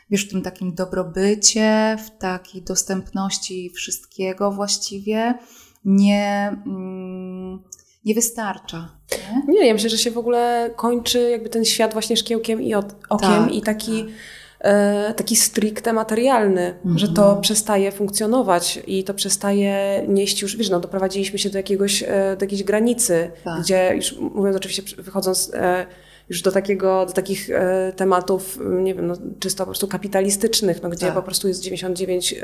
[0.09, 5.37] wiesz, w tym takim dobrobycie, w takiej dostępności wszystkiego właściwie,
[5.85, 7.63] nie, mm,
[8.05, 8.89] nie wystarcza.
[9.47, 9.53] Nie?
[9.53, 12.89] nie, ja myślę, że się w ogóle kończy jakby ten świat właśnie szkiełkiem i okiem
[13.19, 14.03] tak, i taki...
[14.03, 14.13] Tak
[14.63, 16.97] E, taki stricte materialny, -hmm.
[16.97, 17.41] że to mhm.
[17.41, 22.45] przestaje funkcjonować i to przestaje nieść już, wiesz, no doprowadziliśmy się do, jakiegoś, e, do
[22.45, 23.61] jakiejś granicy, tak.
[23.61, 25.85] gdzie już mówiąc oczywiście, wychodząc e,
[26.29, 27.49] już do takiego, do takich
[27.95, 31.15] tematów, nie wiem, no, czysto po prostu kapitalistycznych, no, gdzie tak.
[31.15, 32.35] po prostu jest 99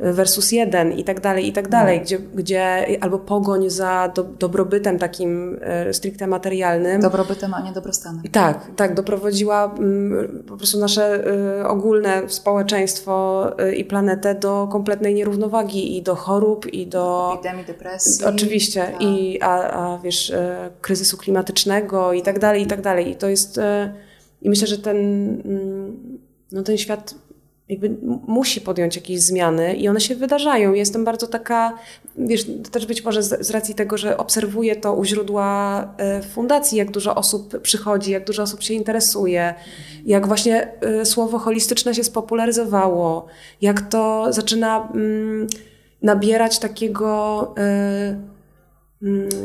[0.00, 2.04] versus jeden i tak dalej, i tak dalej, no.
[2.04, 7.00] gdzie, gdzie albo pogoń za do, dobrobytem takim e, stricte materialnym.
[7.00, 8.22] Dobrobytem, a nie dobrostanem.
[8.32, 11.24] Tak, tak, doprowadziła mm, po prostu nasze
[11.60, 17.32] e, ogólne społeczeństwo e, i planetę do kompletnej nierównowagi i do chorób, i do...
[17.34, 18.24] Epidemii, depresji.
[18.24, 19.02] Oczywiście, tak.
[19.02, 20.32] i, a, a wiesz,
[20.80, 23.10] kryzysu klimatycznego i tak dalej, i tak dalej.
[23.10, 23.60] I to jest...
[24.42, 26.18] I myślę, że ten, mm,
[26.52, 27.14] no ten świat
[27.68, 27.96] jakby
[28.26, 30.72] musi podjąć jakieś zmiany i one się wydarzają.
[30.72, 31.78] Jestem bardzo taka,
[32.18, 36.78] wiesz, też być może z, z, racji tego, że obserwuję to u źródła e, fundacji,
[36.78, 39.54] jak dużo osób przychodzi, jak dużo osób się interesuje,
[40.06, 43.26] jak właśnie e, słowo holistyczne się spopularyzowało,
[43.60, 45.46] jak to zaczyna mm,
[46.02, 47.54] nabierać takiego...
[47.58, 48.38] Y,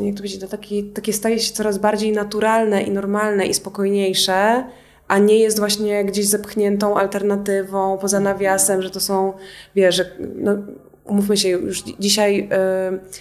[0.01, 4.63] jak to powiedzieć, no taki, takie staje się coraz bardziej naturalne i normalne i spokojniejsze,
[5.08, 9.34] a nie jest właśnie gdzieś zepchniętą alternatywą poza nawiasem, że to są,
[9.76, 10.58] wiesz, że, no,
[11.04, 13.20] umówmy się, już dzisiaj y,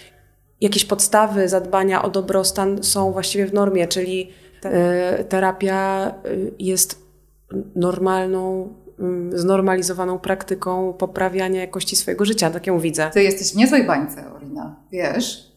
[0.60, 4.30] jakieś podstawy zadbania o dobrostan są właściwie w normie, czyli
[5.20, 7.02] y, terapia y, jest
[7.74, 8.74] normalną
[9.32, 13.10] znormalizowaną praktyką poprawiania jakości swojego życia, tak ją widzę.
[13.12, 15.52] Ty jesteś w niezłej bańce, Orina, wiesz?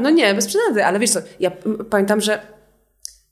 [0.00, 1.50] No nie, bez przesady, ale wiesz co, ja
[1.90, 2.57] pamiętam, że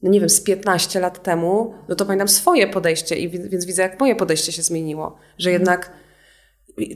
[0.02, 3.82] no nie wiem, z 15 lat temu, no to pamiętam swoje podejście, i więc widzę,
[3.82, 5.16] jak moje podejście się zmieniło.
[5.38, 5.92] Że jednak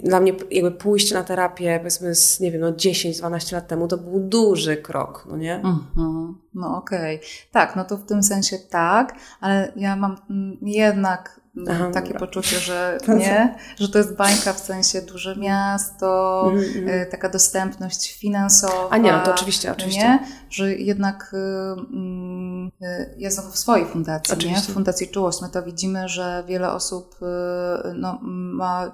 [0.05, 3.99] dla mnie jakby pójście na terapię, powiedzmy, z, nie wiem, no 10-12 lat temu, to
[3.99, 5.55] był duży krok, no nie?
[5.55, 6.35] Mm -hmm.
[6.55, 7.17] No okej.
[7.17, 7.29] Okay.
[7.53, 11.40] Tak, no to w tym sensie tak, ale ja mam mm, jednak
[11.71, 12.21] Aha, takie dobra.
[12.21, 17.11] poczucie, że nie, że to jest bańka w sensie duże miasto, mm, mm.
[17.11, 18.89] taka dostępność finansowa.
[18.91, 20.01] A nie, no to oczywiście, oczywiście.
[20.01, 20.27] Nie?
[20.51, 24.67] Że jednak y, y, ja znowu w swojej fundacji, oczywiście.
[24.67, 24.73] nie?
[24.73, 28.93] w Fundacji Czułość, my to widzimy, że wiele osób y, no, ma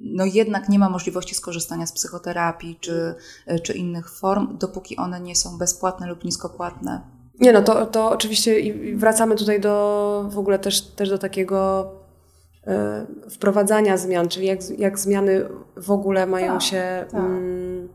[0.00, 3.14] no jednak nie ma możliwości skorzystania z psychoterapii czy,
[3.62, 7.15] czy innych form, dopóki one nie są bezpłatne lub niskopłatne.
[7.40, 11.90] Nie no, to, to oczywiście i wracamy tutaj do w ogóle też, też do takiego
[12.66, 15.44] y, wprowadzania zmian, czyli jak, jak zmiany
[15.76, 17.04] w ogóle mają tak, się...
[17.10, 17.20] Tak.
[17.20, 17.88] Mm,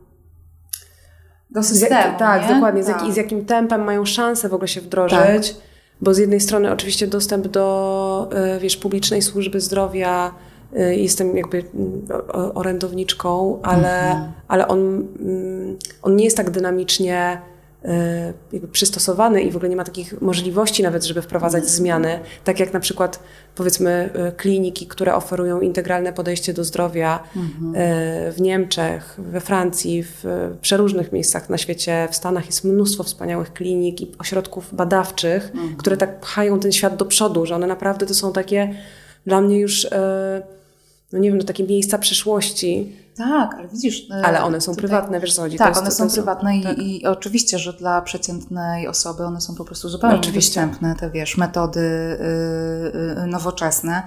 [1.50, 2.18] do systemu.
[2.18, 2.54] Tak, nie?
[2.54, 2.84] dokładnie.
[2.84, 3.00] Tak.
[3.00, 5.52] Z, jak, z, jakim tempem mają szansę w ogóle się wdrożyć.
[5.52, 5.62] Tak.
[6.00, 10.34] Bo z jednej strony oczywiście dostęp do y, wiesz, publicznej służby zdrowia,
[10.76, 11.64] y, jestem jakby
[12.54, 14.32] orędowniczką, ale, mhm.
[14.48, 14.78] ale on,
[15.20, 17.51] mm, on nie jest tak dynamicznie E,
[18.52, 22.72] jakby przystosowany i w ogóle nie ma takich możliwości nawet, żeby wprowadzać zmiany, tak jak
[22.72, 23.22] na przykład
[23.54, 27.72] powiedzmy e, kliniki, które oferują integralne podejście do zdrowia mhm.
[27.74, 30.24] E, w Niemczech, we Francji, w
[30.60, 35.76] przeróżnych miejscach na świecie, w Stanach jest mnóstwo wspaniałych klinik i ośrodków badawczych, mhm.
[35.76, 38.74] które tak pchają ten świat do przodu, że one naprawdę to są takie
[39.26, 39.86] dla mnie już
[41.12, 42.96] no nie wiem, no takie miejsca przyszłości.
[43.16, 44.10] Tak, ale widzisz.
[44.10, 45.58] E, ale one są tutaj, prywatne, wiesz co chodzi.
[45.58, 46.78] Tak, one są prywatne i, tak.
[46.78, 51.36] i, oczywiście, że dla przeciętnej osoby one są po prostu zupełnie no, dostępne, te wiesz,
[51.36, 52.18] metody
[53.16, 54.02] yy, nowoczesne,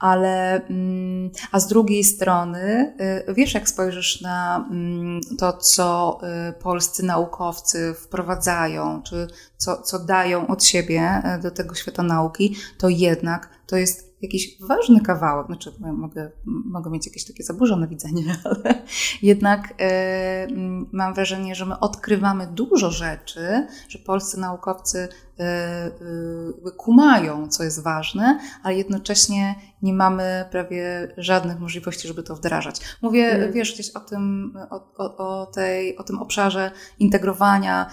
[0.00, 2.94] ale yy, a z drugiej strony,
[3.26, 9.98] yy, wiesz, jak spojrzysz na mm, to, co y, polscy naukowcy wprowadzają, czy co, co
[9.98, 15.46] dają od siebie y, do tego świata nauki, to jednak to jest jakiś ważny kawałek,
[15.46, 18.82] znaczy mogę, mogę mieć jakieś takie zaburzone widzenie, ale
[19.22, 20.46] jednak e,
[20.92, 25.08] mam wrażenie, że my odkrywamy dużo rzeczy, że polscy naukowcy
[25.38, 32.36] e, e, kumają, co jest ważne, ale jednocześnie nie mamy prawie żadnych możliwości, żeby to
[32.36, 32.80] wdrażać.
[33.02, 33.52] Mówię, mm.
[33.52, 37.90] wiesz, gdzieś o tym, o, o, o, tej, o tym obszarze integrowania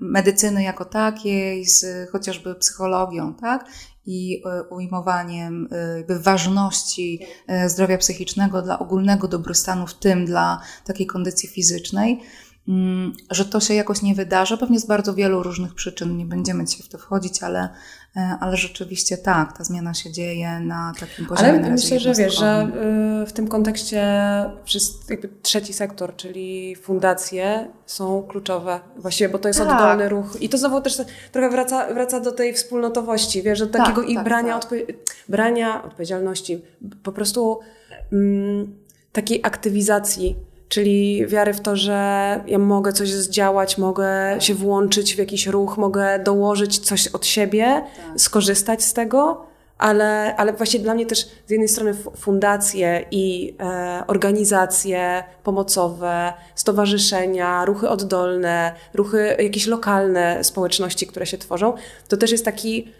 [0.00, 3.64] medycyny jako takiej z chociażby psychologią, tak?
[4.08, 5.68] I e, ujmowaniem
[6.08, 12.20] e, ważności e, zdrowia psychicznego dla ogólnego dobrostanu, w tym dla takiej kondycji fizycznej,
[12.68, 14.58] mm, że to się jakoś nie wydarzy.
[14.58, 17.68] Pewnie z bardzo wielu różnych przyczyn, nie będziemy dzisiaj w to wchodzić, ale
[18.40, 21.48] ale rzeczywiście tak, ta zmiana się dzieje na takim poziomie.
[21.48, 22.68] Ale myślę, że wiesz, że
[23.22, 24.04] y, w tym kontekście
[25.42, 29.68] trzeci sektor, czyli fundacje są kluczowe właściwie, bo to jest tak.
[29.68, 31.02] oddolny ruch i to znowu też
[31.32, 34.62] trochę wraca, wraca do tej wspólnotowości, wiesz, do tak, takiego tak, i brania, tak.
[34.62, 34.76] Odpo
[35.28, 36.64] brania odpowiedzialności,
[37.02, 37.60] po prostu
[38.12, 38.74] mm,
[39.12, 40.36] takiej aktywizacji
[40.68, 45.76] czyli wiary w to, że ja mogę coś zdziałać, mogę się włączyć w jakiś ruch,
[45.76, 47.64] mogę dołożyć coś od siebie,
[47.96, 48.20] tak.
[48.20, 49.46] skorzystać z tego,
[49.78, 57.64] ale, ale właśnie dla mnie też z jednej strony fundacje i e, organizacje pomocowe, stowarzyszenia,
[57.64, 61.72] ruchy oddolne, ruchy jakieś lokalne społeczności, które się tworzą,
[62.08, 62.92] to też jest taki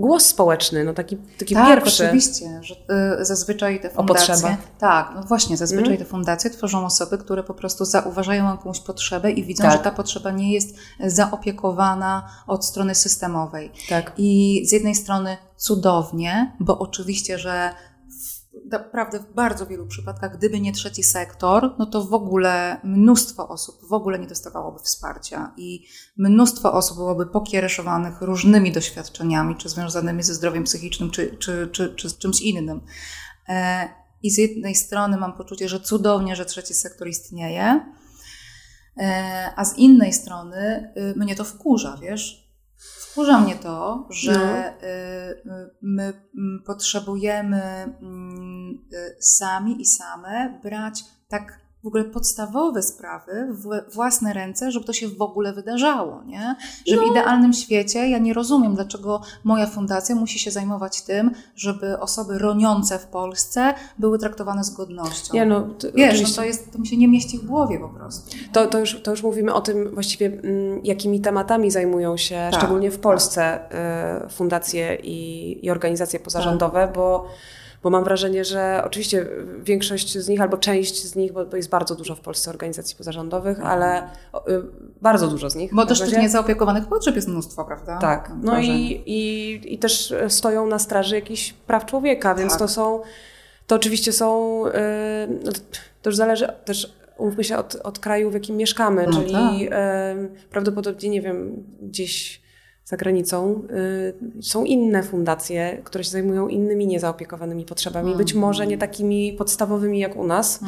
[0.00, 2.04] głos społeczny, no taki, taki tak, pierwszy.
[2.04, 2.74] oczywiście, że
[3.20, 4.56] y, zazwyczaj te fundacje...
[4.78, 5.98] Tak, no właśnie, zazwyczaj mm.
[5.98, 9.72] te fundacje tworzą osoby, które po prostu zauważają jakąś potrzebę i widzą, tak.
[9.72, 10.76] że ta potrzeba nie jest
[11.06, 13.72] zaopiekowana od strony systemowej.
[13.88, 14.12] Tak.
[14.16, 17.70] I z jednej strony cudownie, bo oczywiście, że
[18.70, 23.88] naprawdę w bardzo wielu przypadkach, gdyby nie trzeci sektor, no to w ogóle mnóstwo osób
[23.88, 30.34] w ogóle nie dostawałoby wsparcia i mnóstwo osób byłoby pokiereszowanych różnymi doświadczeniami, czy związanymi ze
[30.34, 32.80] zdrowiem psychicznym, czy, czy, czy, czy z czymś innym.
[33.48, 33.88] E,
[34.22, 37.86] I z jednej strony mam poczucie, że cudownie, że trzeci sektor istnieje,
[38.96, 42.39] e, a z innej strony y, mnie to wkurza, wiesz,
[43.10, 44.86] Wkurza mnie to, że no.
[44.88, 47.62] Y, y, my mm, potrzebujemy
[48.02, 54.86] mm, y, sami i same brać tak w ogóle podstawowe sprawy w własne ręce, żeby
[54.86, 56.56] to się w ogóle wydarzało, nie?
[56.86, 57.02] Że no.
[57.02, 62.38] w idealnym świecie ja nie rozumiem, dlaczego moja fundacja musi się zajmować tym, żeby osoby
[62.38, 65.36] roniące w Polsce były traktowane z godnością.
[65.36, 67.88] Ja no, to, Wiesz, no to, jest, to mi się nie mieści w głowie po
[67.88, 68.36] prostu.
[68.52, 72.60] To, to, już, to już mówimy o tym właściwie, mm, jakimi tematami zajmują się, tak,
[72.60, 74.32] szczególnie w Polsce, tak.
[74.32, 76.94] fundacje i, i organizacje pozarządowe, tak.
[76.94, 77.26] bo
[77.82, 79.26] bo mam wrażenie, że oczywiście
[79.62, 83.58] większość z nich, albo część z nich, bo, jest bardzo dużo w Polsce organizacji pozarządowych,
[83.58, 83.72] mhm.
[83.72, 84.62] ale y,
[85.02, 85.74] bardzo dużo z nich.
[85.74, 87.98] Bo też tych niezaopiekowanych potrzeb jest mnóstwo, prawda?
[87.98, 88.32] Tak.
[88.42, 92.58] No i, i, i też stoją na straży jakichś praw człowieka, więc tak.
[92.58, 93.00] to są,
[93.66, 94.70] to oczywiście są, y,
[95.44, 95.52] no
[96.02, 99.78] to już zależy też umówmy się od, od kraju, w jakim mieszkamy, no czyli tak.
[100.50, 102.39] prawdopodobnie, nie wiem, gdzieś
[102.90, 103.62] za granicą,
[104.40, 108.18] y, są inne fundacje, które się zajmują innymi niezaopiekowanymi potrzebami, mm.
[108.18, 110.60] być może nie takimi podstawowymi jak u nas.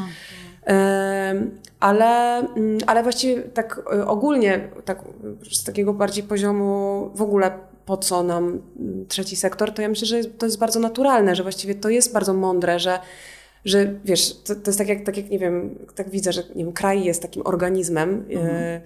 [0.67, 1.51] Mm.
[1.81, 5.05] Ale, mm, ale właściwie tak y, ogólnie, tak
[5.53, 7.51] z takiego bardziej poziomu w ogóle
[7.87, 8.45] po co nam
[8.81, 12.13] mm, trzeci sektor, to ja myślę, że to jest bardzo naturalne, że właściwie to jest
[12.13, 12.99] bardzo mądre, że
[13.65, 16.65] że wiesz, to, to jest tak jak, tak jak, nie wiem, tak widzę, że nie
[16.65, 18.81] wiem, kraj jest takim organizmem, mm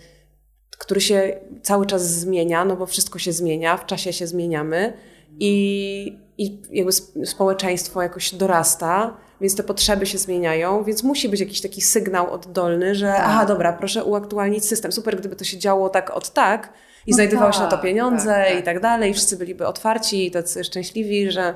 [0.79, 4.93] który się cały czas zmienia, no bo wszystko się zmienia, w czasie się zmieniamy
[5.41, 6.93] i, i jakby
[7.27, 12.95] społeczeństwo jakoś dorasta, więc te potrzeby się zmieniają, więc musi być jakiś taki sygnał oddolny,
[12.95, 13.23] że tak.
[13.25, 14.93] aha, dobra, proszę uaktualnić system.
[14.93, 16.73] Super, gdyby to się działo tak od tak
[17.07, 18.61] i no znajdowało tak, się na to tak, pieniądze tak, tak.
[18.61, 21.55] i tak dalej, i wszyscy byliby otwarci i tacy szczęśliwi, że,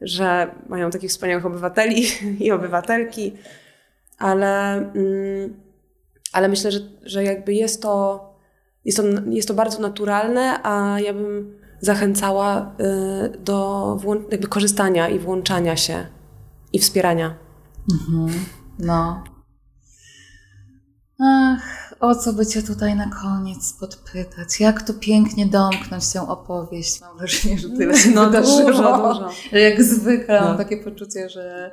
[0.00, 2.06] że mają takich wspaniałych obywateli
[2.44, 3.32] i obywatelki,
[4.18, 5.60] ale, mm,
[6.32, 8.33] ale myślę, że, że jakby jest to
[8.84, 12.74] jest to, jest to bardzo naturalne, a ja bym zachęcała
[13.34, 13.98] y, do
[14.30, 16.06] jakby korzystania i włączania się
[16.72, 17.34] i wspierania.
[17.92, 18.44] Mhm.
[18.78, 19.24] No.
[21.20, 24.60] Ach, o co by Cię tutaj na koniec podpytać?
[24.60, 27.00] Jak to pięknie domknąć tę opowieść?
[27.00, 28.66] Mam wrażenie, że tyle się no, wydarzyło.
[28.66, 29.58] Dużo, dużo.
[29.58, 30.46] Jak zwykle no.
[30.48, 31.70] mam takie poczucie, że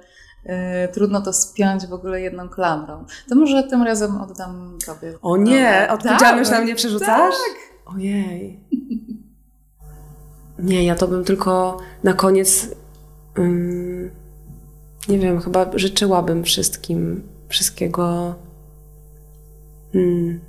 [0.94, 3.06] trudno to spiąć w ogóle jedną klamrą.
[3.30, 5.14] To może tym razem oddam Tobie.
[5.22, 7.36] O nie, odpowiedzialność tak, na mnie przerzucasz?
[7.36, 7.96] Tak.
[7.96, 8.60] Ojej.
[10.60, 12.76] Nie, ja to bym tylko na koniec
[13.38, 14.12] um,
[15.08, 18.36] nie wiem, chyba życzyłabym wszystkim wszystkiego
[19.94, 20.40] um,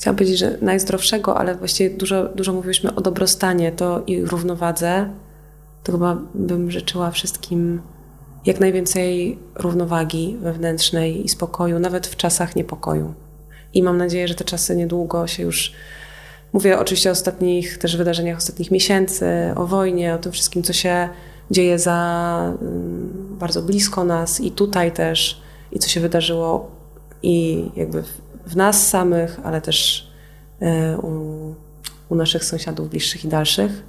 [0.00, 5.10] chciałam powiedzieć, że najzdrowszego, ale właściwie dużo, dużo mówiłyśmy o dobrostanie to i równowadze.
[5.84, 7.82] To chyba bym życzyła wszystkim
[8.46, 13.14] jak najwięcej równowagi wewnętrznej i spokoju, nawet w czasach niepokoju.
[13.74, 15.72] I mam nadzieję, że te czasy niedługo się już.
[16.52, 19.26] Mówię oczywiście o ostatnich też wydarzeniach ostatnich miesięcy,
[19.56, 21.08] o wojnie, o tym wszystkim, co się
[21.50, 26.70] dzieje za mm, bardzo blisko nas i tutaj też, i co się wydarzyło
[27.22, 28.04] i jakby
[28.46, 30.10] w nas samych, ale też
[30.60, 31.54] e, u,
[32.08, 33.82] u naszych sąsiadów bliższych i dalszych.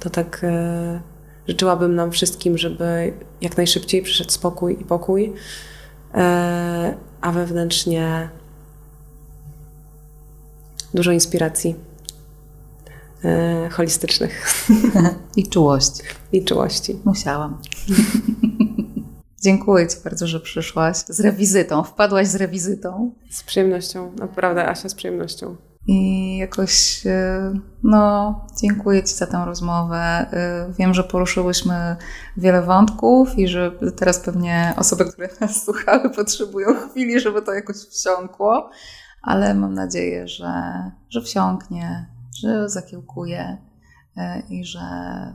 [0.00, 1.00] To tak e,
[1.48, 5.32] Życzyłabym nam wszystkim, żeby jak najszybciej przyszedł spokój i pokój,
[6.14, 8.28] e, a wewnętrznie
[10.94, 11.74] dużo inspiracji
[13.24, 14.46] e, holistycznych.
[15.36, 16.02] I czułości.
[16.32, 16.98] I czułości.
[17.04, 17.58] Musiałam.
[19.42, 21.84] Dziękuję Ci bardzo, że przyszłaś z rewizytą.
[21.84, 23.12] Wpadłaś z rewizytą.
[23.30, 25.56] Z przyjemnością, naprawdę, Asia, z przyjemnością.
[25.88, 29.96] I jakoś, e, no, dziękuję Ci za tę rozmowę.
[29.96, 31.96] E, wiem, że poruszyłyśmy
[32.36, 37.76] wiele wątków i że teraz pewnie osoby, które nas słuchały, potrzebują chwili, żeby to jakoś
[37.76, 38.70] wsiąkło,
[39.22, 40.52] ale mam nadzieję, że,
[41.10, 42.06] że wsiąknie,
[42.38, 43.58] że zakiełkuje
[44.16, 44.80] e, i że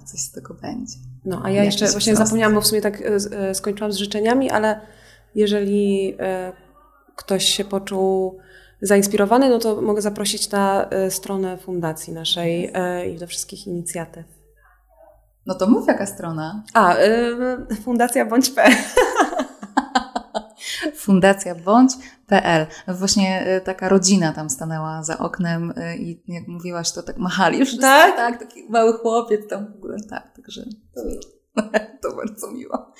[0.05, 0.97] coś z tego będzie.
[1.25, 3.03] No, a ja jeszcze właśnie zapomniałam, bo w sumie tak
[3.53, 4.81] skończyłam z życzeniami, ale
[5.35, 6.17] jeżeli
[7.15, 8.39] ktoś się poczuł
[8.81, 14.25] zainspirowany, no to mogę zaprosić na e, stronę fundacji naszej e, i do wszystkich inicjatyw.
[15.45, 16.63] No to mów jaka strona.
[16.73, 17.37] A, e,
[17.83, 18.73] fundacja bądź.pl
[20.95, 22.67] Fundacja bądź.pl.
[22.87, 27.77] Właśnie taka rodzina tam stanęła za oknem i jak mówiłaś, to tak machali już.
[27.77, 28.15] Tak?
[28.15, 29.97] Tak, taki mały chłopiec tam w ogóle.
[30.09, 30.63] Tak, także
[30.95, 31.01] to,
[32.09, 32.93] to bardzo miło.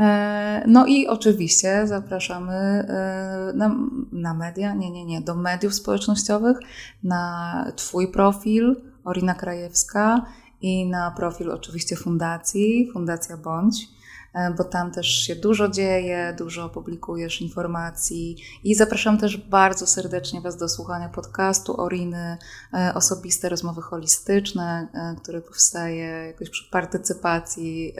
[0.00, 3.76] E, no i oczywiście zapraszamy e, na,
[4.12, 6.58] na, media, nie, nie, nie, do mediów społecznościowych,
[7.02, 10.26] na Twój profil, Orina Krajewska
[10.62, 13.88] i na profil oczywiście fundacji, Fundacja Bądź.
[14.34, 20.40] E, bo tam też się dużo dzieje, dużo publikujesz informacji i zapraszam też bardzo serdecznie
[20.40, 22.38] Was do słuchania podcastu Oriny,
[22.74, 27.94] e, osobiste rozmowy holistyczne, e, które powstaje jakoś przy partycypacji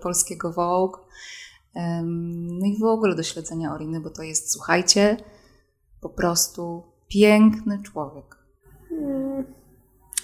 [0.00, 0.98] polskiego Vogue.
[2.60, 5.16] No i w ogóle do śledzenia Oriny, bo to jest, słuchajcie,
[6.00, 8.36] po prostu piękny człowiek.
[8.90, 9.44] Mm,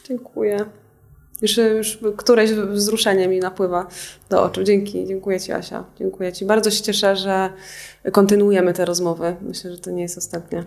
[0.04, 0.81] dziękuję.
[1.42, 3.86] Już, już któreś wzruszenie mi napływa
[4.30, 4.64] do oczu.
[4.64, 6.44] Dzięki, dziękuję Ci Asia, dziękuję Ci.
[6.44, 7.50] Bardzo się cieszę, że
[8.12, 9.36] kontynuujemy te rozmowy.
[9.40, 10.64] Myślę, że to nie jest ostatnia.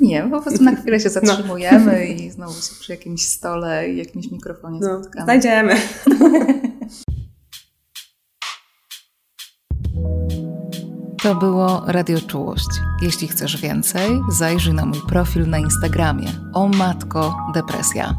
[0.00, 1.26] Nie, po prostu na chwilę się no.
[1.26, 2.24] zatrzymujemy no.
[2.24, 5.24] i znowu się przy jakimś stole i jakimś mikrofonie no, spotkamy.
[5.24, 5.76] Znajdziemy.
[11.22, 12.68] To było Radio Czułość.
[13.02, 16.28] Jeśli chcesz więcej, zajrzyj na mój profil na Instagramie.
[16.54, 18.14] O matko, depresja